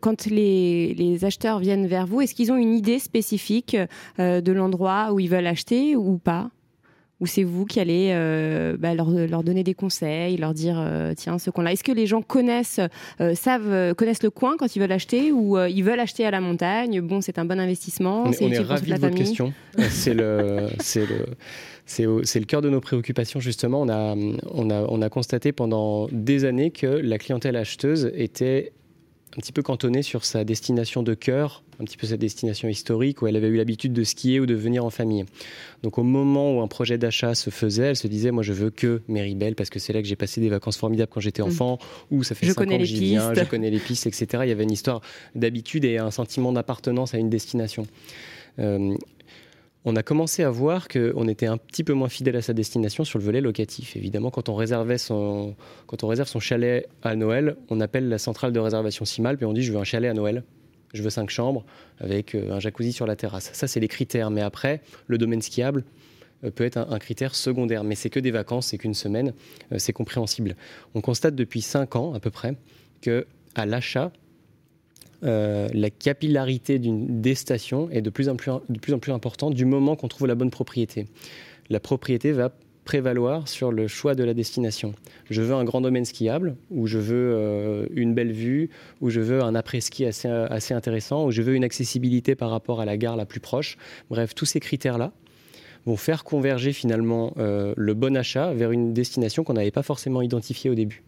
quand 0.00 0.26
les, 0.26 0.94
les, 0.94 1.24
acheteurs 1.24 1.58
viennent 1.58 1.86
vers 1.86 2.06
vous, 2.06 2.22
est-ce 2.22 2.34
qu'ils 2.34 2.50
ont 2.52 2.56
une 2.56 2.74
idée 2.74 2.98
spécifique 2.98 3.76
de 4.18 4.52
l'endroit 4.52 5.12
où 5.12 5.20
ils 5.20 5.28
veulent 5.28 5.46
acheter 5.46 5.94
ou 5.94 6.18
pas? 6.18 6.50
Ou 7.20 7.26
c'est 7.26 7.44
vous 7.44 7.64
qui 7.64 7.80
allez 7.80 8.10
euh, 8.10 8.76
bah, 8.78 8.94
leur, 8.94 9.10
leur, 9.10 9.42
donner 9.42 9.64
des 9.64 9.72
conseils, 9.72 10.36
leur 10.36 10.52
dire 10.52 10.76
euh, 10.78 11.14
tiens 11.16 11.38
ce 11.38 11.48
coin-là? 11.48 11.72
Est-ce 11.72 11.84
que 11.84 11.92
les 11.92 12.06
gens 12.06 12.20
connaissent 12.20 12.80
euh, 13.22 13.34
savent 13.34 13.94
connaissent 13.94 14.22
le 14.22 14.28
coin 14.28 14.56
quand 14.58 14.76
ils 14.76 14.80
veulent 14.80 14.92
acheter 14.92 15.32
ou 15.32 15.58
ils 15.58 15.82
veulent 15.82 16.00
acheter 16.00 16.26
à 16.26 16.30
la 16.30 16.40
montagne? 16.40 17.00
Bon, 17.00 17.22
c'est 17.22 17.38
un 17.38 17.46
bon 17.46 17.58
investissement. 17.58 18.24
On, 18.24 18.32
est, 18.32 18.58
ravis 18.58 18.92
de 18.92 18.98
votre 18.98 19.14
question. 19.14 19.54
c'est 19.88 20.12
le 20.12 20.68
c'est 20.80 21.08
le 21.08 21.24
c'est 21.86 22.04
le 22.04 22.44
cœur 22.44 22.62
de 22.62 22.68
nos 22.68 22.80
préoccupations 22.80 23.40
justement. 23.40 23.80
On 23.82 23.88
a 23.88 24.14
on 24.50 24.70
a 24.70 24.82
on 24.88 25.02
a 25.02 25.08
constaté 25.08 25.52
pendant 25.52 26.08
des 26.10 26.44
années 26.44 26.70
que 26.70 26.86
la 26.86 27.18
clientèle 27.18 27.56
acheteuse 27.56 28.10
était 28.14 28.72
un 29.36 29.40
petit 29.40 29.52
peu 29.52 29.62
cantonnée 29.62 30.02
sur 30.02 30.24
sa 30.24 30.44
destination 30.44 31.02
de 31.02 31.12
cœur, 31.12 31.62
un 31.78 31.84
petit 31.84 31.98
peu 31.98 32.06
sa 32.06 32.16
destination 32.16 32.68
historique, 32.68 33.20
où 33.20 33.26
elle 33.26 33.36
avait 33.36 33.48
eu 33.48 33.56
l'habitude 33.56 33.92
de 33.92 34.02
skier 34.02 34.40
ou 34.40 34.46
de 34.46 34.54
venir 34.54 34.82
en 34.84 34.88
famille. 34.88 35.26
Donc 35.82 35.98
au 35.98 36.02
moment 36.02 36.56
où 36.56 36.62
un 36.62 36.68
projet 36.68 36.96
d'achat 36.96 37.34
se 37.34 37.50
faisait, 37.50 37.88
elle 37.88 37.96
se 37.96 38.06
disait, 38.06 38.30
moi 38.30 38.42
je 38.42 38.54
veux 38.54 38.70
que 38.70 39.02
Méribel, 39.08 39.54
parce 39.54 39.68
que 39.68 39.78
c'est 39.78 39.92
là 39.92 40.00
que 40.00 40.08
j'ai 40.08 40.16
passé 40.16 40.40
des 40.40 40.48
vacances 40.48 40.78
formidables 40.78 41.10
quand 41.12 41.20
j'étais 41.20 41.42
mm. 41.42 41.46
enfant, 41.46 41.78
ou 42.10 42.22
ça 42.22 42.34
fait 42.34 42.46
je 42.46 42.52
5 42.52 42.62
ans 42.62 42.78
que 42.78 42.84
j'y 42.84 43.00
viens, 43.00 43.34
je 43.34 43.44
connais 43.44 43.70
les 43.70 43.78
pistes, 43.78 44.06
etc. 44.06 44.26
Il 44.44 44.48
y 44.48 44.52
avait 44.52 44.64
une 44.64 44.72
histoire 44.72 45.02
d'habitude 45.34 45.84
et 45.84 45.98
un 45.98 46.10
sentiment 46.10 46.52
d'appartenance 46.52 47.12
à 47.12 47.18
une 47.18 47.28
destination. 47.28 47.86
Euh, 48.58 48.96
on 49.86 49.94
a 49.94 50.02
commencé 50.02 50.42
à 50.42 50.50
voir 50.50 50.88
qu'on 50.88 51.28
était 51.28 51.46
un 51.46 51.56
petit 51.56 51.84
peu 51.84 51.92
moins 51.92 52.08
fidèle 52.08 52.34
à 52.34 52.42
sa 52.42 52.52
destination 52.52 53.04
sur 53.04 53.20
le 53.20 53.24
volet 53.24 53.40
locatif. 53.40 53.96
Évidemment, 53.96 54.32
quand 54.32 54.48
on, 54.48 54.56
réserve 54.56 54.84
son 54.98 56.40
chalet 56.40 56.88
à 57.02 57.14
Noël, 57.14 57.56
on 57.70 57.80
appelle 57.80 58.08
la 58.08 58.18
centrale 58.18 58.52
de 58.52 58.58
réservation 58.58 59.04
CIMALP 59.04 59.42
et 59.42 59.44
on 59.44 59.52
dit 59.52 59.62
je 59.62 59.72
veux 59.72 59.78
un 59.78 59.84
chalet 59.84 60.10
à 60.10 60.14
Noël. 60.14 60.42
Je 60.92 61.02
veux 61.02 61.10
cinq 61.10 61.30
chambres 61.30 61.64
avec 62.00 62.34
euh, 62.34 62.52
un 62.52 62.58
jacuzzi 62.58 62.92
sur 62.92 63.06
la 63.06 63.14
terrasse. 63.14 63.50
Ça, 63.52 63.68
c'est 63.68 63.80
les 63.80 63.88
critères. 63.88 64.30
Mais 64.30 64.40
après, 64.40 64.82
le 65.06 65.18
domaine 65.18 65.42
skiable 65.42 65.84
euh, 66.42 66.50
peut 66.50 66.64
être 66.64 66.78
un, 66.78 66.98
critère 66.98 67.34
secondaire. 67.34 67.84
Mais 67.84 67.94
c'est 67.94 68.10
que 68.10 68.20
des 68.20 68.30
vacances, 68.32 68.68
c'est 68.68 68.78
qu'une 68.78 68.94
semaine, 68.94 69.34
euh, 69.72 69.78
c'est 69.78 69.92
compréhensible. 69.92 70.56
On 70.94 71.00
constate 71.00 71.36
depuis 71.36 71.60
cinq 71.60 71.94
ans 71.94 72.12
à 72.14 72.18
peu 72.18 72.30
près 72.30 72.56
que 73.02 73.26
l'achat, 73.56 74.10
euh, 75.24 75.68
la 75.72 75.90
capillarité 75.90 76.78
des 76.78 77.34
stations 77.34 77.90
est 77.90 78.02
de 78.02 78.10
plus, 78.10 78.28
en 78.28 78.36
plus, 78.36 79.12
importante 79.12 79.54
du 79.54 79.64
moment 79.64 79.96
qu'on 79.96 80.08
trouve 80.08 80.26
la 80.26 80.34
bonne 80.34 80.50
propriété. 80.50 81.06
La 81.70 81.80
propriété 81.80 82.32
va 82.32 82.52
prévaloir 82.84 83.48
sur 83.48 83.72
le 83.72 83.88
choix 83.88 84.14
de 84.14 84.22
la 84.22 84.32
destination. 84.32 84.94
Je 85.28 85.42
veux 85.42 85.54
un 85.54 85.64
grand 85.64 85.80
domaine 85.80 86.04
skiable, 86.04 86.56
ou 86.70 86.86
je 86.86 86.98
veux 86.98 87.32
euh, 87.34 87.86
une 87.94 88.14
belle 88.14 88.32
vue, 88.32 88.70
ou 89.00 89.10
je 89.10 89.20
veux 89.20 89.42
un 89.42 89.54
après-ski 89.54 90.04
assez, 90.04 90.28
assez 90.28 90.72
intéressant, 90.72 91.26
ou 91.26 91.32
je 91.32 91.42
veux 91.42 91.54
une 91.54 91.64
accessibilité 91.64 92.36
par 92.36 92.50
rapport 92.50 92.80
à 92.80 92.84
la 92.84 92.96
gare 92.96 93.16
la 93.16 93.26
plus 93.26 93.40
proche. 93.40 93.76
Bref, 94.08 94.34
tous 94.34 94.46
ces 94.46 94.60
critères-là 94.60 95.12
vont 95.86 95.96
faire 95.96 96.24
converger 96.24 96.72
finalement 96.72 97.32
euh, 97.38 97.72
le 97.76 97.94
bon 97.94 98.16
achat 98.16 98.52
vers 98.52 98.72
une 98.72 98.92
destination 98.92 99.44
qu'on 99.44 99.54
n'avait 99.54 99.70
pas 99.70 99.82
forcément 99.82 100.22
identifiée 100.22 100.70
au 100.70 100.74
début. 100.74 101.02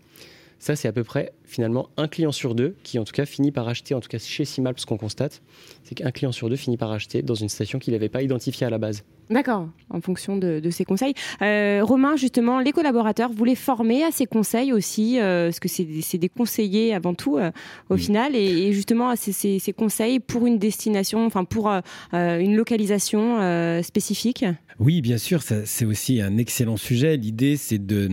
Ça, 0.58 0.74
c'est 0.74 0.88
à 0.88 0.92
peu 0.92 1.04
près 1.04 1.32
finalement 1.44 1.88
un 1.96 2.08
client 2.08 2.32
sur 2.32 2.54
deux 2.54 2.74
qui, 2.82 2.98
en 2.98 3.04
tout 3.04 3.12
cas, 3.12 3.26
finit 3.26 3.52
par 3.52 3.68
acheter, 3.68 3.94
en 3.94 4.00
tout 4.00 4.08
cas 4.08 4.18
chez 4.18 4.44
Simal, 4.44 4.74
ce 4.76 4.86
qu'on 4.86 4.98
constate, 4.98 5.42
c'est 5.84 5.94
qu'un 5.94 6.10
client 6.10 6.32
sur 6.32 6.48
deux 6.48 6.56
finit 6.56 6.76
par 6.76 6.90
acheter 6.90 7.22
dans 7.22 7.34
une 7.34 7.48
station 7.48 7.78
qu'il 7.78 7.92
n'avait 7.92 8.08
pas 8.08 8.22
identifiée 8.22 8.66
à 8.66 8.70
la 8.70 8.78
base. 8.78 9.04
D'accord, 9.30 9.68
en 9.90 10.00
fonction 10.00 10.38
de, 10.38 10.58
de 10.58 10.70
ces 10.70 10.86
conseils. 10.86 11.12
Euh, 11.42 11.80
Romain, 11.82 12.16
justement, 12.16 12.60
les 12.60 12.72
collaborateurs, 12.72 13.30
vous 13.30 13.44
les 13.44 13.56
formez 13.56 14.02
à 14.02 14.10
ces 14.10 14.24
conseils 14.24 14.72
aussi, 14.72 15.20
euh, 15.20 15.48
parce 15.48 15.60
que 15.60 15.68
c'est 15.68 16.18
des 16.18 16.28
conseillers 16.30 16.94
avant 16.94 17.12
tout, 17.12 17.36
euh, 17.36 17.50
au 17.90 17.98
final, 17.98 18.34
et, 18.34 18.72
justement 18.72 19.10
à 19.10 19.16
ces, 19.16 19.32
ces, 19.32 19.72
conseils 19.72 20.18
pour 20.18 20.46
une 20.46 20.58
destination, 20.58 21.26
enfin 21.26 21.44
pour 21.44 21.70
une 22.12 22.56
localisation 22.56 23.82
spécifique? 23.82 24.44
Oui, 24.80 25.00
bien 25.02 25.18
sûr, 25.18 25.42
c'est 25.42 25.84
aussi 25.84 26.20
un 26.20 26.36
excellent 26.38 26.76
sujet. 26.76 27.16
L'idée, 27.16 27.56
c'est 27.56 27.84
de, 27.84 28.08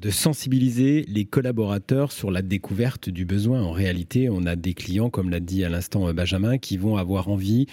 de 0.00 0.10
sensibiliser 0.10 1.04
les 1.08 1.24
collaborateurs 1.24 2.12
sur 2.12 2.30
la 2.30 2.42
découverte 2.42 3.08
du 3.10 3.24
besoin. 3.24 3.62
En 3.62 3.72
réalité, 3.72 4.28
on 4.30 4.46
a 4.46 4.56
des 4.56 4.74
clients, 4.74 5.10
comme 5.10 5.30
l'a 5.30 5.40
dit 5.40 5.64
à 5.64 5.68
l'instant 5.68 6.12
Benjamin, 6.14 6.58
qui 6.58 6.76
vont 6.76 6.96
avoir 6.96 7.28
envie 7.28 7.66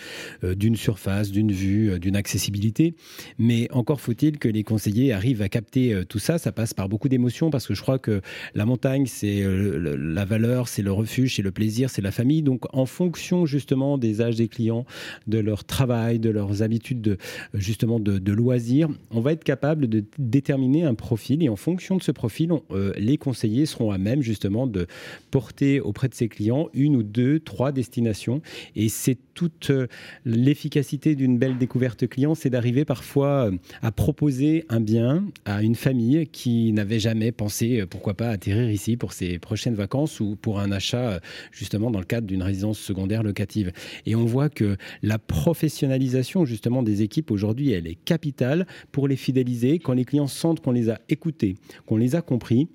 d'une 0.43 0.75
surface, 0.75 1.31
d'une 1.31 1.51
vue, 1.51 1.99
d'une 1.99 2.15
accessibilité 2.15 2.64
Mais 3.37 3.69
encore 3.71 4.01
faut-il 4.01 4.37
que 4.37 4.47
les 4.47 4.63
conseillers 4.63 5.11
arrivent 5.11 5.41
à 5.41 5.49
capter 5.49 5.93
euh, 5.93 6.03
tout 6.03 6.19
ça. 6.19 6.37
Ça 6.37 6.51
passe 6.51 6.73
par 6.73 6.89
beaucoup 6.89 7.09
d'émotions 7.09 7.49
parce 7.49 7.67
que 7.67 7.73
je 7.73 7.81
crois 7.81 7.99
que 7.99 8.21
la 8.53 8.65
montagne, 8.65 9.05
c'est 9.05 9.41
euh, 9.41 9.95
la 9.97 10.25
valeur, 10.25 10.67
c'est 10.67 10.81
le 10.81 10.91
refuge, 10.91 11.35
c'est 11.35 11.41
le 11.41 11.51
plaisir, 11.51 11.89
c'est 11.89 12.01
la 12.01 12.11
famille. 12.11 12.41
Donc, 12.41 12.63
en 12.73 12.85
fonction 12.85 13.45
justement 13.45 13.97
des 13.97 14.21
âges 14.21 14.35
des 14.35 14.47
clients, 14.47 14.85
de 15.27 15.39
leur 15.39 15.63
travail, 15.63 16.19
de 16.19 16.29
leurs 16.29 16.61
habitudes 16.61 17.01
de, 17.01 17.17
justement 17.53 17.99
de, 17.99 18.31
loisirs, 18.31 18.89
on 19.11 19.21
va 19.21 19.31
être 19.31 19.43
capable 19.43 19.87
de 19.87 20.03
déterminer 20.17 20.83
un 20.83 20.93
profil 20.93 21.41
et 21.41 21.49
en 21.49 21.55
fonction 21.55 21.95
de 21.95 22.03
ce 22.03 22.11
profil, 22.11 22.51
euh, 22.71 22.91
les 22.97 23.17
conseillers 23.17 23.65
seront 23.65 23.91
à 23.91 23.97
même 23.97 24.21
justement 24.21 24.67
de 24.67 24.87
porter 25.31 25.79
auprès 25.79 26.09
de 26.09 26.13
ces 26.13 26.27
clients 26.27 26.69
une 26.73 26.95
ou 26.97 27.03
deux, 27.03 27.39
trois 27.39 27.71
destinations. 27.71 28.41
Et 28.75 28.89
c'est 28.89 29.17
toute 29.33 29.71
l'efficacité 30.25 31.15
d'une 31.15 31.37
belle 31.37 31.57
découverte 31.57 32.07
client, 32.07 32.35
c'est 32.35 32.49
d'arriver 32.55 32.85
parfois 32.85 33.51
à 33.81 33.91
proposer 33.91 34.63
un 34.69 34.79
bien 34.79 35.25
à 35.43 35.61
une 35.61 35.75
famille 35.75 36.25
qui 36.27 36.71
n'avait 36.71 37.01
jamais 37.01 37.33
pensé, 37.33 37.81
euh, 37.81 37.85
pourquoi 37.85 38.13
pas, 38.13 38.29
atterrir 38.29 38.71
ici 38.71 38.95
pour 38.95 39.11
ses 39.11 39.39
prochaines 39.39 39.75
vacances 39.75 40.21
ou 40.21 40.37
pour 40.37 40.61
un 40.61 40.71
achat 40.71 41.09
euh, 41.09 41.19
justement 41.51 41.91
dans 41.91 41.99
le 41.99 42.05
cadre 42.05 42.27
d'une 42.27 42.41
résidence 42.41 42.79
secondaire 42.79 43.23
locative. 43.23 43.73
Et 44.05 44.15
on 44.15 44.23
voit 44.23 44.47
que 44.47 44.77
la 45.03 45.19
professionnalisation 45.19 46.45
justement 46.45 46.81
des 46.81 47.01
équipes 47.01 47.29
aujourd'hui, 47.29 47.73
elle 47.73 47.87
est 47.87 47.95
capitale 48.05 48.67
pour 48.93 49.09
les 49.09 49.17
fidéliser. 49.17 49.79
Quand 49.79 49.91
les 49.91 50.05
clients 50.05 50.27
sentent 50.27 50.61
qu'on 50.61 50.71
les 50.71 50.89
a 50.89 51.01
écoutés, 51.09 51.55
qu'on 51.85 51.97
les 51.97 52.15
a 52.15 52.21
compris, 52.21 52.69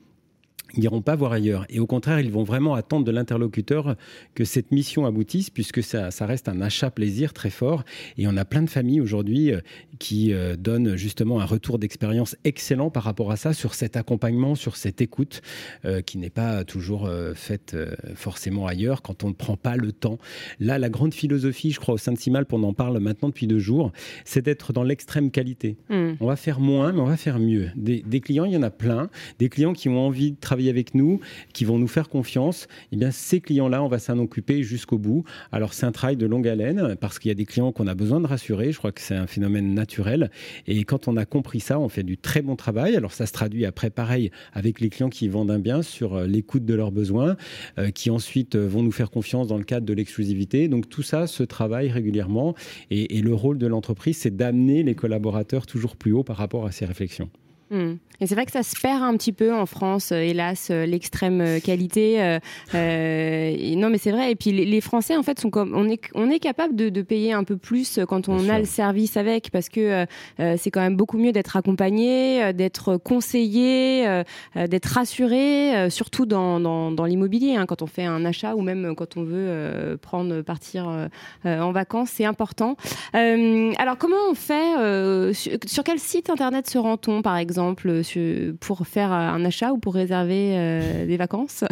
ils 0.74 0.80
n'iront 0.80 1.02
pas 1.02 1.16
voir 1.16 1.33
ailleurs. 1.33 1.64
Et 1.68 1.80
au 1.80 1.87
contraire, 1.87 2.20
ils 2.20 2.30
vont 2.30 2.44
vraiment 2.44 2.74
attendre 2.74 3.04
de 3.04 3.11
l'interlocuteur 3.11 3.96
que 4.35 4.44
cette 4.44 4.70
mission 4.70 5.06
aboutisse, 5.06 5.50
puisque 5.50 5.83
ça, 5.83 6.11
ça, 6.11 6.26
reste 6.26 6.48
un 6.48 6.61
achat 6.61 6.90
plaisir 6.90 7.33
très 7.33 7.50
fort. 7.50 7.85
Et 8.18 8.26
on 8.26 8.37
a 8.37 8.44
plein 8.44 8.62
de 8.62 8.70
familles 8.70 9.00
aujourd'hui 9.00 9.52
euh, 9.52 9.61
qui 9.98 10.33
euh, 10.33 10.56
donnent 10.56 10.96
justement 10.96 11.40
un 11.40 11.44
retour 11.44 11.78
d'expérience 11.78 12.37
excellent 12.44 12.90
par 12.90 13.04
rapport 13.04 13.33
à 13.33 13.37
ça, 13.37 13.52
sur 13.52 13.74
cet 13.74 13.96
accompagnement, 13.96 14.54
sur 14.54 14.76
cette 14.76 15.00
écoute, 15.00 15.42
euh, 15.85 16.02
qui 16.02 16.18
n'est 16.18 16.30
pas 16.30 16.64
toujours 16.64 17.09
faite 17.35 17.76
forcément 18.14 18.66
ailleurs 18.66 19.02
quand 19.02 19.24
on 19.24 19.28
ne 19.28 19.35
prend 19.35 19.56
pas 19.56 19.76
le 19.76 19.92
temps. 19.92 20.18
Là, 20.59 20.78
la 20.78 20.88
grande 20.88 21.14
philosophie, 21.14 21.70
je 21.70 21.80
crois, 21.80 21.94
au 21.94 21.98
sein 21.98 22.12
de 22.12 22.18
Simal, 22.18 22.46
on 22.52 22.62
en 22.62 22.72
parle 22.72 22.98
maintenant 22.98 23.28
depuis 23.28 23.46
deux 23.46 23.59
jours, 23.59 23.92
c'est 24.24 24.42
d'être 24.42 24.72
dans 24.72 24.83
l'extrême 24.83 25.30
qualité. 25.30 25.76
Hmm. 25.88 26.12
On 26.20 26.26
va 26.26 26.37
faire 26.37 26.61
moins, 26.61 26.92
mais 26.92 27.00
on 27.00 27.06
va 27.06 27.16
faire 27.16 27.38
mieux. 27.38 27.70
Des, 27.76 28.02
des 28.06 28.20
clients, 28.20 28.44
il 28.44 28.52
y 28.52 28.56
en 28.56 28.62
a 28.62 28.70
plein. 28.70 29.09
Des 29.38 29.48
clients 29.48 29.72
qui 29.72 29.88
ont 29.88 29.98
envie 29.98 30.33
de 30.33 30.37
travailler 30.40 30.60
avec 30.68 30.94
nous, 30.94 31.20
qui 31.53 31.64
vont 31.64 31.79
nous 31.79 31.88
faire 31.88 32.09
confiance, 32.09 32.68
eh 32.92 32.96
bien 32.96 33.11
ces 33.11 33.40
clients-là, 33.40 33.83
on 33.83 33.88
va 33.88 33.99
s'en 33.99 34.18
occuper 34.18 34.62
jusqu'au 34.62 34.99
bout. 34.99 35.25
Alors 35.53 35.73
c'est 35.73 35.87
un 35.87 35.92
travail 35.92 36.16
de 36.16 36.27
longue 36.27 36.49
haleine 36.49 36.96
parce 37.01 37.18
qu'il 37.18 37.29
y 37.29 37.33
a 37.33 37.35
des 37.35 37.46
clients 37.46 37.73
qu'on 37.73 37.87
a 37.87 37.94
besoin 37.94 38.20
de 38.20 38.27
rassurer. 38.27 38.73
Je 38.73 38.79
crois 38.79 38.92
que 38.92 39.01
c'est 39.01 39.16
un 39.16 39.27
phénomène 39.27 39.75
naturel. 39.75 40.31
Et 40.66 40.85
quand 40.85 41.09
on 41.09 41.16
a 41.16 41.25
compris 41.25 41.61
ça, 41.61 41.79
on 41.79 41.88
fait 41.88 42.03
du 42.03 42.18
très 42.18 42.42
bon 42.42 42.57
travail. 42.57 42.96
Alors 42.96 43.12
ça 43.12 43.27
se 43.27 43.33
traduit 43.33 43.64
après 43.64 43.90
pareil 43.90 44.31
avec 44.53 44.81
les 44.81 44.90
clients 44.90 45.11
qui 45.11 45.29
vendent 45.29 45.51
un 45.51 45.59
bien 45.59 45.83
sur 45.83 46.14
euh, 46.14 46.27
l'écoute 46.27 46.64
de 46.64 46.75
leurs 46.75 46.92
besoins, 46.92 47.37
euh, 47.79 47.90
qui 47.90 48.11
ensuite 48.11 48.57
euh, 48.57 48.66
vont 48.66 48.83
nous 48.83 48.92
faire 48.92 49.11
confiance 49.11 49.49
dans 49.49 49.59
le 49.59 49.64
cadre 49.64 49.87
de 49.87 49.92
l'exclusivité. 49.92 50.68
Donc 50.68 50.88
tout 50.88 51.03
ça 51.03 51.27
se 51.27 51.42
travaille 51.42 51.88
régulièrement. 51.88 52.55
Et, 52.90 53.18
et 53.18 53.23
le 53.23 53.35
rôle 53.35 53.59
de 53.59 53.66
l'entreprise, 53.66 54.18
c'est 54.18 54.37
d'amener 54.37 54.83
les 54.83 54.94
collaborateurs 54.94 55.66
toujours 55.66 55.96
plus 55.96 56.12
haut 56.12 56.25
par 56.25 56.37
rapport 56.37 56.66
à 56.66 56.73
ces 56.73 56.85
réflexions. 56.85 57.31
Hmm. 57.70 57.94
Et 58.22 58.26
c'est 58.26 58.35
vrai 58.35 58.44
que 58.44 58.52
ça 58.52 58.62
se 58.62 58.78
perd 58.78 59.02
un 59.02 59.16
petit 59.16 59.33
peu 59.33 59.54
en 59.54 59.64
France, 59.64 60.12
euh, 60.12 60.20
hélas, 60.20 60.68
euh, 60.70 60.85
l'extrême 60.85 61.40
euh, 61.40 61.61
qualité. 61.61 62.38
Euh, 62.74 63.76
non, 63.76 63.88
mais 63.88 63.96
c'est 63.96 64.11
vrai. 64.11 64.33
Et 64.33 64.37
puis 64.37 64.50
les, 64.52 64.80
Français, 64.80 65.16
en 65.16 65.22
fait, 65.22 65.38
sont 65.38 65.50
comme 65.50 65.74
on 65.74 65.88
est, 65.88 66.00
on 66.14 66.28
est 66.30 66.38
capable 66.38 66.74
de, 66.74 66.88
de 66.88 67.02
payer 67.02 67.33
un 67.33 67.44
peu 67.44 67.56
plus 67.56 68.00
quand 68.09 68.28
on 68.28 68.48
a 68.48 68.59
le 68.59 68.64
service 68.64 69.16
avec, 69.16 69.50
parce 69.50 69.68
que 69.68 70.06
c'est 70.38 70.70
quand 70.70 70.80
même 70.80 70.96
beaucoup 70.96 71.18
mieux 71.18 71.33
d'être 71.33 71.56
accompagné, 71.56 72.52
d'être 72.54 72.96
conseillé, 72.96 74.22
d'être 74.54 74.87
rassuré, 74.87 75.90
surtout 75.90 76.24
dans, 76.24 76.61
dans, 76.61 76.90
dans 76.90 77.04
l'immobilier, 77.04 77.56
hein, 77.56 77.66
quand 77.66 77.83
on 77.83 77.87
fait 77.87 78.04
un 78.04 78.24
achat 78.24 78.54
ou 78.54 78.62
même 78.62 78.94
quand 78.96 79.16
on 79.16 79.22
veut 79.22 79.98
prendre 80.00 80.40
partir 80.40 81.09
en 81.44 81.72
vacances, 81.72 82.11
c'est 82.11 82.24
important. 82.24 82.76
alors, 83.12 83.98
comment 83.98 84.30
on 84.30 84.35
fait 84.35 85.35
sur, 85.35 85.52
sur 85.66 85.85
quel 85.85 85.98
site 85.98 86.30
internet 86.30 86.68
se 86.68 86.78
rend-on, 86.78 87.22
par 87.22 87.37
exemple? 87.37 87.60
Exemple, 87.61 88.57
pour 88.61 88.87
faire 88.87 89.12
un 89.12 89.44
achat 89.44 89.73
ou 89.73 89.79
pour 89.79 89.94
réserver 89.94 90.57
euh, 90.57 91.07
des 91.07 91.16
vacances? 91.16 91.64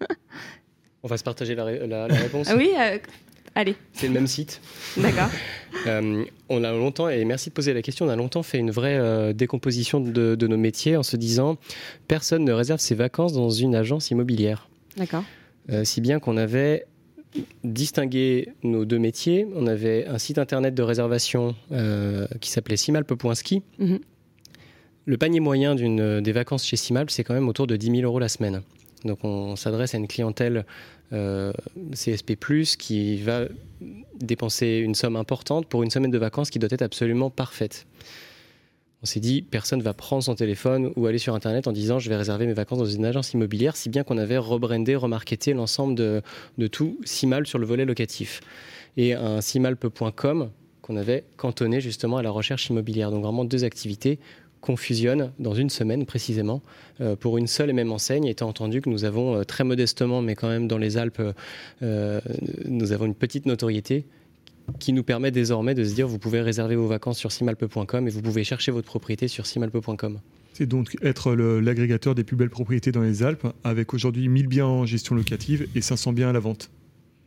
On 1.02 1.08
va 1.08 1.16
se 1.16 1.24
partager 1.24 1.54
la, 1.54 2.06
réponse. 2.06 2.48
Ah 2.50 2.56
oui, 2.56 2.70
euh, 2.76 2.98
allez. 3.54 3.76
C'est 3.92 4.08
le 4.08 4.14
même 4.14 4.26
site. 4.26 4.60
D'accord. 4.96 5.30
Euh, 5.86 6.24
on 6.48 6.64
a 6.64 6.72
longtemps, 6.72 7.08
et 7.08 7.24
merci 7.24 7.50
de 7.50 7.54
poser 7.54 7.72
la 7.72 7.82
question, 7.82 8.06
on 8.06 8.08
a 8.08 8.16
longtemps 8.16 8.42
fait 8.42 8.58
une 8.58 8.70
vraie 8.70 9.32
décomposition 9.32 10.00
de, 10.00 10.34
de, 10.34 10.46
nos 10.46 10.56
métiers 10.56 10.96
en 10.96 11.02
se 11.02 11.16
disant 11.16 11.56
personne 12.08 12.44
ne 12.44 12.52
réserve 12.52 12.80
ses 12.80 12.94
vacances 12.94 13.34
dans 13.34 13.50
une 13.50 13.76
agence 13.76 14.10
immobilière. 14.10 14.68
D'accord. 14.96 15.22
si 15.84 16.00
bien 16.00 16.18
qu'on 16.18 16.36
avait 16.36 16.86
distingué 17.62 18.48
nos 18.64 18.86
deux 18.86 18.98
métiers. 18.98 19.46
On 19.54 19.66
avait 19.66 20.06
un 20.06 20.18
site 20.18 20.38
internet 20.38 20.74
de 20.74 20.82
réservation 20.82 21.54
qui 22.40 22.50
s'appelait 22.50 22.78
simalpe.ski. 22.78 23.62
Mm 23.78 23.98
le 25.08 25.16
panier 25.16 25.40
moyen 25.40 25.74
euh, 25.78 26.20
des 26.20 26.32
vacances 26.32 26.66
chez 26.66 26.76
Simal, 26.76 27.08
c'est 27.08 27.24
quand 27.24 27.32
même 27.32 27.48
autour 27.48 27.66
de 27.66 27.76
10 27.76 27.92
000 27.92 28.02
euros 28.02 28.18
la 28.18 28.28
semaine. 28.28 28.60
Donc 29.06 29.24
on 29.24 29.56
s'adresse 29.56 29.94
à 29.94 29.98
une 29.98 30.06
clientèle 30.06 30.66
euh, 31.14 31.50
CSP+, 31.92 32.36
qui 32.78 33.16
va 33.16 33.46
dépenser 34.20 34.82
une 34.84 34.94
somme 34.94 35.16
importante 35.16 35.66
pour 35.66 35.82
une 35.82 35.88
semaine 35.88 36.10
de 36.10 36.18
vacances 36.18 36.50
qui 36.50 36.58
doit 36.58 36.68
être 36.70 36.82
absolument 36.82 37.30
parfaite. 37.30 37.86
On 39.02 39.06
s'est 39.06 39.20
dit, 39.20 39.40
personne 39.40 39.80
va 39.80 39.94
prendre 39.94 40.22
son 40.22 40.34
téléphone 40.34 40.92
ou 40.94 41.06
aller 41.06 41.16
sur 41.16 41.34
Internet 41.34 41.68
en 41.68 41.72
disant 41.72 41.98
je 41.98 42.10
vais 42.10 42.16
réserver 42.16 42.46
mes 42.46 42.52
vacances 42.52 42.80
dans 42.80 42.84
une 42.84 43.06
agence 43.06 43.32
immobilière, 43.32 43.76
si 43.76 43.88
bien 43.88 44.04
qu'on 44.04 44.18
avait 44.18 44.36
rebrandé, 44.36 44.94
remarketé 44.94 45.54
l'ensemble 45.54 45.94
de, 45.94 46.20
de 46.58 46.66
tout 46.66 47.00
Simal 47.04 47.46
sur 47.46 47.58
le 47.58 47.64
volet 47.64 47.86
locatif. 47.86 48.42
Et 48.98 49.14
un 49.14 49.40
simalpe.com 49.40 50.50
qu'on 50.82 50.96
avait 50.96 51.24
cantonné 51.36 51.80
justement 51.80 52.18
à 52.18 52.22
la 52.22 52.30
recherche 52.30 52.68
immobilière. 52.68 53.10
Donc 53.10 53.22
vraiment 53.22 53.44
deux 53.44 53.64
activités 53.64 54.18
qu'on 54.60 54.76
fusionne 54.76 55.32
dans 55.38 55.54
une 55.54 55.70
semaine 55.70 56.06
précisément 56.06 56.62
euh, 57.00 57.16
pour 57.16 57.38
une 57.38 57.46
seule 57.46 57.70
et 57.70 57.72
même 57.72 57.92
enseigne, 57.92 58.26
étant 58.26 58.48
entendu 58.48 58.80
que 58.80 58.90
nous 58.90 59.04
avons 59.04 59.36
euh, 59.36 59.44
très 59.44 59.64
modestement, 59.64 60.22
mais 60.22 60.34
quand 60.34 60.48
même 60.48 60.68
dans 60.68 60.78
les 60.78 60.96
Alpes, 60.96 61.22
euh, 61.82 62.20
nous 62.66 62.92
avons 62.92 63.06
une 63.06 63.14
petite 63.14 63.46
notoriété 63.46 64.06
qui 64.78 64.92
nous 64.92 65.02
permet 65.02 65.30
désormais 65.30 65.74
de 65.74 65.84
se 65.84 65.94
dire 65.94 66.06
vous 66.08 66.18
pouvez 66.18 66.40
réserver 66.40 66.76
vos 66.76 66.86
vacances 66.86 67.18
sur 67.18 67.32
simalpe.com 67.32 68.06
et 68.06 68.10
vous 68.10 68.22
pouvez 68.22 68.44
chercher 68.44 68.70
votre 68.70 68.86
propriété 68.86 69.28
sur 69.28 69.46
simalpe.com. 69.46 70.18
C'est 70.52 70.66
donc 70.66 70.96
être 71.02 71.34
l'agrégateur 71.34 72.14
des 72.14 72.24
plus 72.24 72.36
belles 72.36 72.50
propriétés 72.50 72.90
dans 72.90 73.02
les 73.02 73.22
Alpes, 73.22 73.46
avec 73.64 73.94
aujourd'hui 73.94 74.28
1000 74.28 74.48
biens 74.48 74.66
en 74.66 74.86
gestion 74.86 75.14
locative 75.14 75.68
et 75.74 75.80
500 75.80 76.12
biens 76.12 76.30
à 76.30 76.32
la 76.32 76.40
vente. 76.40 76.70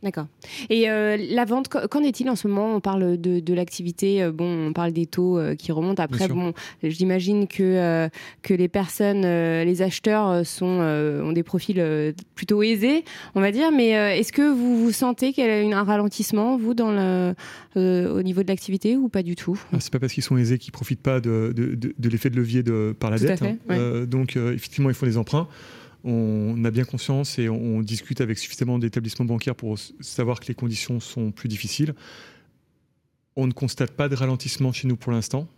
D'accord. 0.02 0.26
Et 0.68 0.90
euh, 0.90 1.16
la 1.16 1.44
vente, 1.44 1.68
qu'en 1.68 2.02
est-il 2.02 2.28
en 2.28 2.34
ce 2.34 2.48
moment? 2.48 2.74
On 2.74 2.80
parle 2.80 3.20
de, 3.20 3.38
de 3.38 3.54
l'activité, 3.54 4.20
euh, 4.22 4.32
bon, 4.32 4.68
on 4.68 4.72
parle 4.72 4.90
des 4.92 5.06
taux 5.06 5.38
euh, 5.38 5.54
qui 5.54 5.70
remontent. 5.70 6.02
Après, 6.02 6.26
bon, 6.26 6.54
j'imagine 6.82 7.46
que 7.46 8.08
que 8.42 8.54
les 8.54 8.68
personnes, 8.68 9.22
les 9.22 9.82
acheteurs 9.82 10.44
sont 10.44 10.66
ont 10.66 11.32
des 11.32 11.42
profils 11.42 12.14
plutôt 12.34 12.62
aisés, 12.62 13.04
on 13.34 13.40
va 13.40 13.52
dire. 13.52 13.70
Mais 13.70 13.90
est-ce 13.90 14.32
que 14.32 14.42
vous 14.42 14.82
vous 14.82 14.92
sentez 14.92 15.32
qu'il 15.32 15.44
y 15.44 15.72
a 15.72 15.78
un 15.78 15.84
ralentissement, 15.84 16.56
vous, 16.56 16.74
dans 16.74 16.90
le 16.90 17.34
au 17.76 18.22
niveau 18.22 18.42
de 18.42 18.48
l'activité 18.48 18.96
ou 18.96 19.08
pas 19.08 19.22
du 19.22 19.36
tout? 19.36 19.60
Ah, 19.72 19.76
C'est 19.78 19.92
pas 19.92 20.00
parce 20.00 20.12
qu'ils 20.12 20.22
sont 20.22 20.36
aisés 20.36 20.58
qu'ils 20.58 20.72
profitent 20.72 21.02
pas 21.02 21.20
de, 21.20 21.52
de, 21.54 21.74
de, 21.96 22.08
l'effet 22.08 22.30
de 22.30 22.36
levier 22.36 22.62
de 22.62 22.94
par 22.98 23.10
la 23.10 23.18
dette. 23.18 23.42
Hein. 23.42 24.04
donc, 24.06 24.36
effectivement, 24.36 24.90
ils 24.90 24.94
font 24.94 25.06
des 25.06 25.16
emprunts 25.16 25.48
on 26.04 26.64
a 26.64 26.70
bien 26.70 26.84
conscience 26.84 27.38
et 27.38 27.48
on, 27.48 27.80
discute 27.80 28.20
avec 28.20 28.38
suffisamment 28.38 28.78
d'établissements 28.78 29.24
bancaires 29.24 29.54
pour 29.54 29.78
savoir 30.00 30.40
que 30.40 30.46
les 30.46 30.54
conditions 30.54 31.00
sont 31.00 31.30
plus 31.30 31.48
difficiles. 31.48 31.94
On 33.36 33.46
ne 33.46 33.52
constate 33.52 33.92
pas 33.92 34.08
de 34.08 34.14
ralentissement 34.14 34.72
chez 34.72 34.88
nous 34.88 34.96
pour 34.96 35.12
l'instant. 35.12 35.48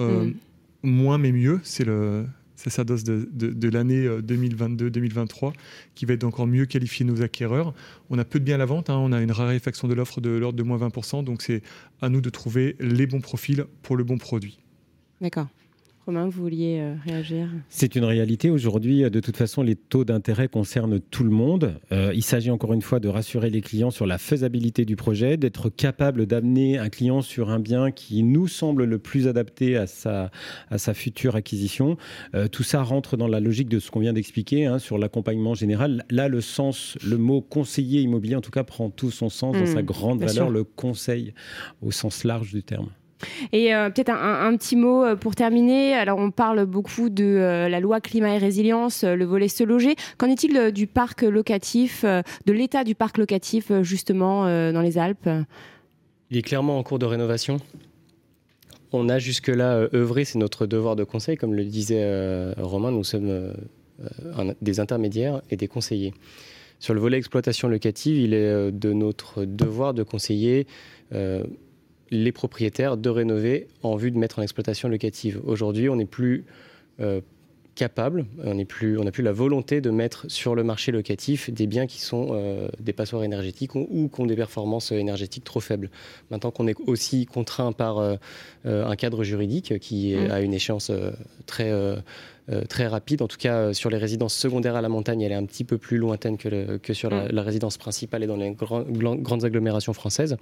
Euh, 0.00 0.26
mm. 0.26 0.34
Moins 0.82 1.18
mais 1.18 1.32
mieux, 1.32 1.60
c'est 1.62 1.84
le 1.84 2.26
sacerdoce 2.56 3.04
de, 3.04 3.28
de, 3.32 3.68
l'année 3.68 4.06
2022-2023 4.06 5.46
euh, 5.46 5.50
qui 5.94 6.04
va 6.04 6.14
être 6.14 6.24
encore 6.24 6.46
mieux 6.46 6.66
qualifier 6.66 7.04
nos 7.04 7.22
acquéreurs. 7.22 7.74
On 8.10 8.18
a 8.18 8.24
peu 8.24 8.38
de 8.38 8.44
biens 8.44 8.54
à 8.54 8.58
la 8.58 8.66
vente, 8.66 8.90
hein. 8.90 8.96
on 8.96 9.12
a 9.12 9.20
une 9.20 9.32
raréfaction 9.32 9.88
de 9.88 9.94
l'offre 9.94 10.20
de 10.20 10.30
l'ordre 10.30 10.56
de 10.56 10.62
moins 10.62 10.78
20%, 10.78 11.24
donc 11.24 11.42
c'est 11.42 11.62
à 12.00 12.08
nous 12.08 12.20
de 12.20 12.30
trouver 12.30 12.76
les 12.78 13.06
bons 13.06 13.20
profils 13.20 13.64
pour 13.82 13.96
le 13.96 14.04
bon 14.04 14.18
produit. 14.18 14.60
D'accord. 15.20 15.48
Romain, 16.06 16.26
vous 16.26 16.42
vouliez 16.42 16.80
euh, 16.80 16.94
réagir? 17.06 17.48
C'est 17.70 17.96
une 17.96 18.04
réalité 18.04 18.50
aujourd'hui. 18.50 19.08
De 19.08 19.20
toute 19.20 19.38
façon, 19.38 19.62
les 19.62 19.74
taux 19.74 20.04
d'intérêt 20.04 20.48
concernent 20.48 21.00
tout 21.00 21.24
le 21.24 21.30
monde. 21.30 21.80
Euh, 21.92 22.12
il 22.14 22.22
s'agit 22.22 22.50
encore 22.50 22.74
une 22.74 22.82
fois 22.82 23.00
de 23.00 23.08
rassurer 23.08 23.48
les 23.48 23.62
clients 23.62 23.90
sur 23.90 24.04
la 24.04 24.18
faisabilité 24.18 24.84
du 24.84 24.96
projet, 24.96 25.38
d'être 25.38 25.70
capable 25.70 26.26
d'amener 26.26 26.76
un 26.76 26.90
client 26.90 27.22
sur 27.22 27.48
un 27.48 27.58
bien 27.58 27.90
qui 27.90 28.22
nous 28.22 28.48
semble 28.48 28.84
le 28.84 28.98
plus 28.98 29.28
adapté 29.28 29.78
à 29.78 29.86
sa, 29.86 30.30
à 30.70 30.76
sa 30.76 30.92
future 30.92 31.36
acquisition. 31.36 31.96
Euh, 32.34 32.48
tout 32.48 32.64
ça 32.64 32.82
rentre 32.82 33.16
dans 33.16 33.28
la 33.28 33.40
logique 33.40 33.70
de 33.70 33.78
ce 33.78 33.90
qu'on 33.90 34.00
vient 34.00 34.12
d'expliquer 34.12 34.66
hein, 34.66 34.78
sur 34.78 34.98
l'accompagnement 34.98 35.54
général. 35.54 36.04
Là, 36.10 36.28
le 36.28 36.42
sens, 36.42 36.98
le 37.02 37.16
mot 37.16 37.40
conseiller 37.40 38.02
immobilier, 38.02 38.36
en 38.36 38.42
tout 38.42 38.50
cas, 38.50 38.64
prend 38.64 38.90
tout 38.90 39.10
son 39.10 39.30
sens 39.30 39.54
dans 39.56 39.62
mmh, 39.62 39.66
sa 39.74 39.82
grande 39.82 40.22
valeur, 40.22 40.50
le 40.50 40.64
conseil 40.64 41.32
au 41.80 41.92
sens 41.92 42.24
large 42.24 42.52
du 42.52 42.62
terme. 42.62 42.90
Et 43.52 43.74
euh, 43.74 43.90
peut-être 43.90 44.10
un, 44.10 44.56
petit 44.56 44.76
mot 44.76 45.04
euh, 45.04 45.16
pour 45.16 45.34
terminer. 45.34 45.94
Alors, 45.94 46.18
on 46.18 46.30
parle 46.30 46.64
beaucoup 46.66 47.10
de 47.10 47.24
euh, 47.24 47.68
la 47.68 47.80
loi 47.80 48.00
climat 48.00 48.34
et 48.34 48.38
résilience, 48.38 49.04
le 49.04 49.24
volet 49.24 49.48
se 49.48 49.64
loger. 49.64 49.96
Qu'en 50.18 50.28
est-il 50.28 50.72
du 50.72 50.86
parc 50.86 51.22
locatif, 51.22 52.04
de 52.04 52.52
l'état 52.52 52.84
du 52.84 52.94
parc 52.94 53.18
locatif 53.18 53.72
justement 53.82 54.44
dans 54.44 54.80
les 54.80 54.98
Alpes? 54.98 55.28
Il 56.30 56.36
est 56.36 56.42
clairement 56.42 56.78
en 56.78 56.82
cours 56.82 56.98
de 56.98 57.06
rénovation. 57.06 57.58
On 58.92 59.08
a 59.08 59.18
jusque-là 59.18 59.88
œuvré, 59.92 60.24
c'est 60.24 60.38
notre 60.38 60.66
devoir 60.66 60.96
de 60.96 61.04
conseil, 61.04 61.36
comme 61.36 61.54
le 61.54 61.64
disait 61.64 62.52
Romain, 62.58 62.90
nous 62.90 63.04
sommes 63.04 63.52
des 64.60 64.80
intermédiaires 64.80 65.42
et 65.50 65.56
des 65.56 65.68
conseillers. 65.68 66.14
Sur 66.78 66.94
le 66.94 67.00
volet 67.00 67.18
exploitation 67.18 67.68
locative, 67.68 68.18
il 68.18 68.34
est 68.34 68.72
de 68.72 68.92
notre 68.92 69.44
devoir 69.44 69.94
de 69.94 70.02
conseiller 70.02 70.66
les 72.14 72.32
propriétaires 72.32 72.96
de 72.96 73.10
rénover 73.10 73.66
en 73.82 73.96
vue 73.96 74.10
de 74.10 74.18
mettre 74.18 74.38
en 74.38 74.42
exploitation 74.42 74.88
locative. 74.88 75.40
Aujourd'hui, 75.44 75.88
on 75.88 75.96
n'est 75.96 76.04
plus 76.04 76.44
euh, 77.00 77.20
capable, 77.74 78.26
on 78.44 78.54
n'a 78.54 78.64
plus, 78.64 78.96
plus 79.12 79.22
la 79.24 79.32
volonté 79.32 79.80
de 79.80 79.90
mettre 79.90 80.30
sur 80.30 80.54
le 80.54 80.62
marché 80.62 80.92
locatif 80.92 81.50
des 81.50 81.66
biens 81.66 81.88
qui 81.88 82.00
sont 82.00 82.28
euh, 82.30 82.68
des 82.78 82.92
passoires 82.92 83.24
énergétiques 83.24 83.74
ou, 83.74 84.08
qui 84.14 84.20
ont 84.20 84.26
des 84.26 84.36
performances 84.36 84.92
énergétiques 84.92 85.42
trop 85.42 85.58
faibles. 85.58 85.90
Maintenant 86.30 86.52
qu'on 86.52 86.68
est 86.68 86.76
aussi 86.86 87.26
contraint 87.26 87.72
par 87.72 87.98
euh, 87.98 88.14
un 88.64 88.94
cadre 88.94 89.24
juridique 89.24 89.80
qui 89.80 90.14
mmh. 90.14 90.30
a 90.30 90.40
une 90.40 90.54
échéance 90.54 90.92
très, 91.46 91.72
très 92.68 92.86
rapide, 92.86 93.22
en 93.22 93.26
tout 93.26 93.38
cas 93.38 93.72
sur 93.72 93.90
les 93.90 93.98
résidences 93.98 94.36
secondaires 94.36 94.76
à 94.76 94.80
la 94.80 94.88
montagne, 94.88 95.22
elle 95.22 95.32
est 95.32 95.34
un 95.34 95.46
petit 95.46 95.64
peu 95.64 95.76
plus 95.76 95.98
lointaine 95.98 96.38
que, 96.38 96.76
que 96.76 96.94
sur 96.94 97.10
la, 97.10 97.24
mmh. 97.24 97.28
la, 97.32 97.42
résidence 97.42 97.76
principale 97.76 98.22
et 98.22 98.28
dans 98.28 98.36
les 98.36 98.52
grandes 98.52 99.44
agglomérations 99.44 99.94
françaises 99.94 100.36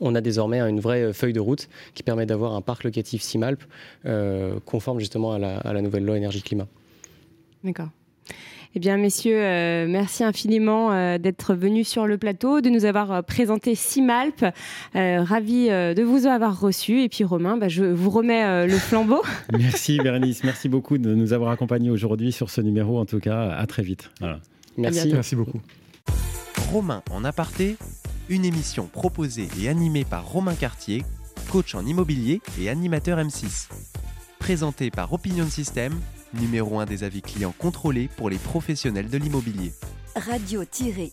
on 0.00 0.14
a 0.14 0.20
désormais 0.20 0.60
une 0.60 0.80
vraie 0.80 1.02
euh, 1.02 1.12
feuille 1.12 1.32
de 1.32 1.40
route 1.40 1.68
qui 1.94 2.02
permet 2.02 2.26
d'avoir 2.26 2.54
un 2.54 2.60
parc 2.60 2.84
locatif 2.84 3.22
Simalp 3.22 3.62
euh, 4.06 4.58
conforme 4.64 5.00
justement 5.00 5.32
à 5.32 5.38
la, 5.38 5.82
nouvelle 5.82 6.04
loi 6.04 6.16
énergie-climat. 6.16 6.66
D'accord. 7.62 7.88
Eh 8.76 8.80
bien, 8.80 8.96
messieurs, 8.96 9.40
euh, 9.40 9.86
merci 9.88 10.24
infiniment 10.24 11.16
d'être 11.18 11.54
venus 11.54 11.86
sur 11.86 12.08
le 12.08 12.18
plateau, 12.18 12.60
de 12.60 12.70
nous 12.70 12.84
avoir 12.86 13.22
présenté 13.22 13.76
Simalp. 13.76 14.44
ravi 14.94 15.68
de 15.68 16.02
vous 16.02 16.26
avoir 16.26 16.58
reçus. 16.58 17.02
Et 17.02 17.08
puis, 17.08 17.22
Romain, 17.22 17.56
bah, 17.56 17.68
je 17.68 17.84
vous 17.84 18.10
remets 18.10 18.66
le 18.66 18.76
flambeau. 18.76 19.22
merci, 19.56 19.98
Bérénice. 19.98 20.42
Merci 20.42 20.68
beaucoup 20.68 20.98
de 20.98 21.14
nous 21.14 21.32
avoir 21.32 21.52
accompagnés 21.52 21.90
aujourd'hui 21.90 22.32
sur 22.32 22.50
ce 22.50 22.60
numéro. 22.60 22.98
En 22.98 23.06
tout 23.06 23.20
cas, 23.20 23.50
à 23.50 23.66
très 23.68 23.84
vite. 23.84 24.10
Merci. 24.76 25.08
Merci 25.12 25.36
beaucoup. 25.36 25.60
Romain 26.72 27.02
en 27.12 27.24
aparté 27.24 27.76
une 28.28 28.44
émission 28.44 28.86
proposée 28.86 29.48
et 29.60 29.68
animée 29.68 30.04
par 30.04 30.28
Romain 30.28 30.54
Cartier, 30.54 31.02
coach 31.50 31.74
en 31.74 31.84
immobilier 31.84 32.40
et 32.58 32.68
animateur 32.68 33.18
M6. 33.18 33.68
Présentée 34.38 34.90
par 34.90 35.12
Opinion 35.12 35.46
System, 35.46 35.92
numéro 36.34 36.80
1 36.80 36.86
des 36.86 37.04
avis 37.04 37.22
clients 37.22 37.54
contrôlés 37.56 38.08
pour 38.16 38.30
les 38.30 38.38
professionnels 38.38 39.10
de 39.10 39.18
l'immobilier. 39.18 39.72
Radio-imo.fr 40.16 41.04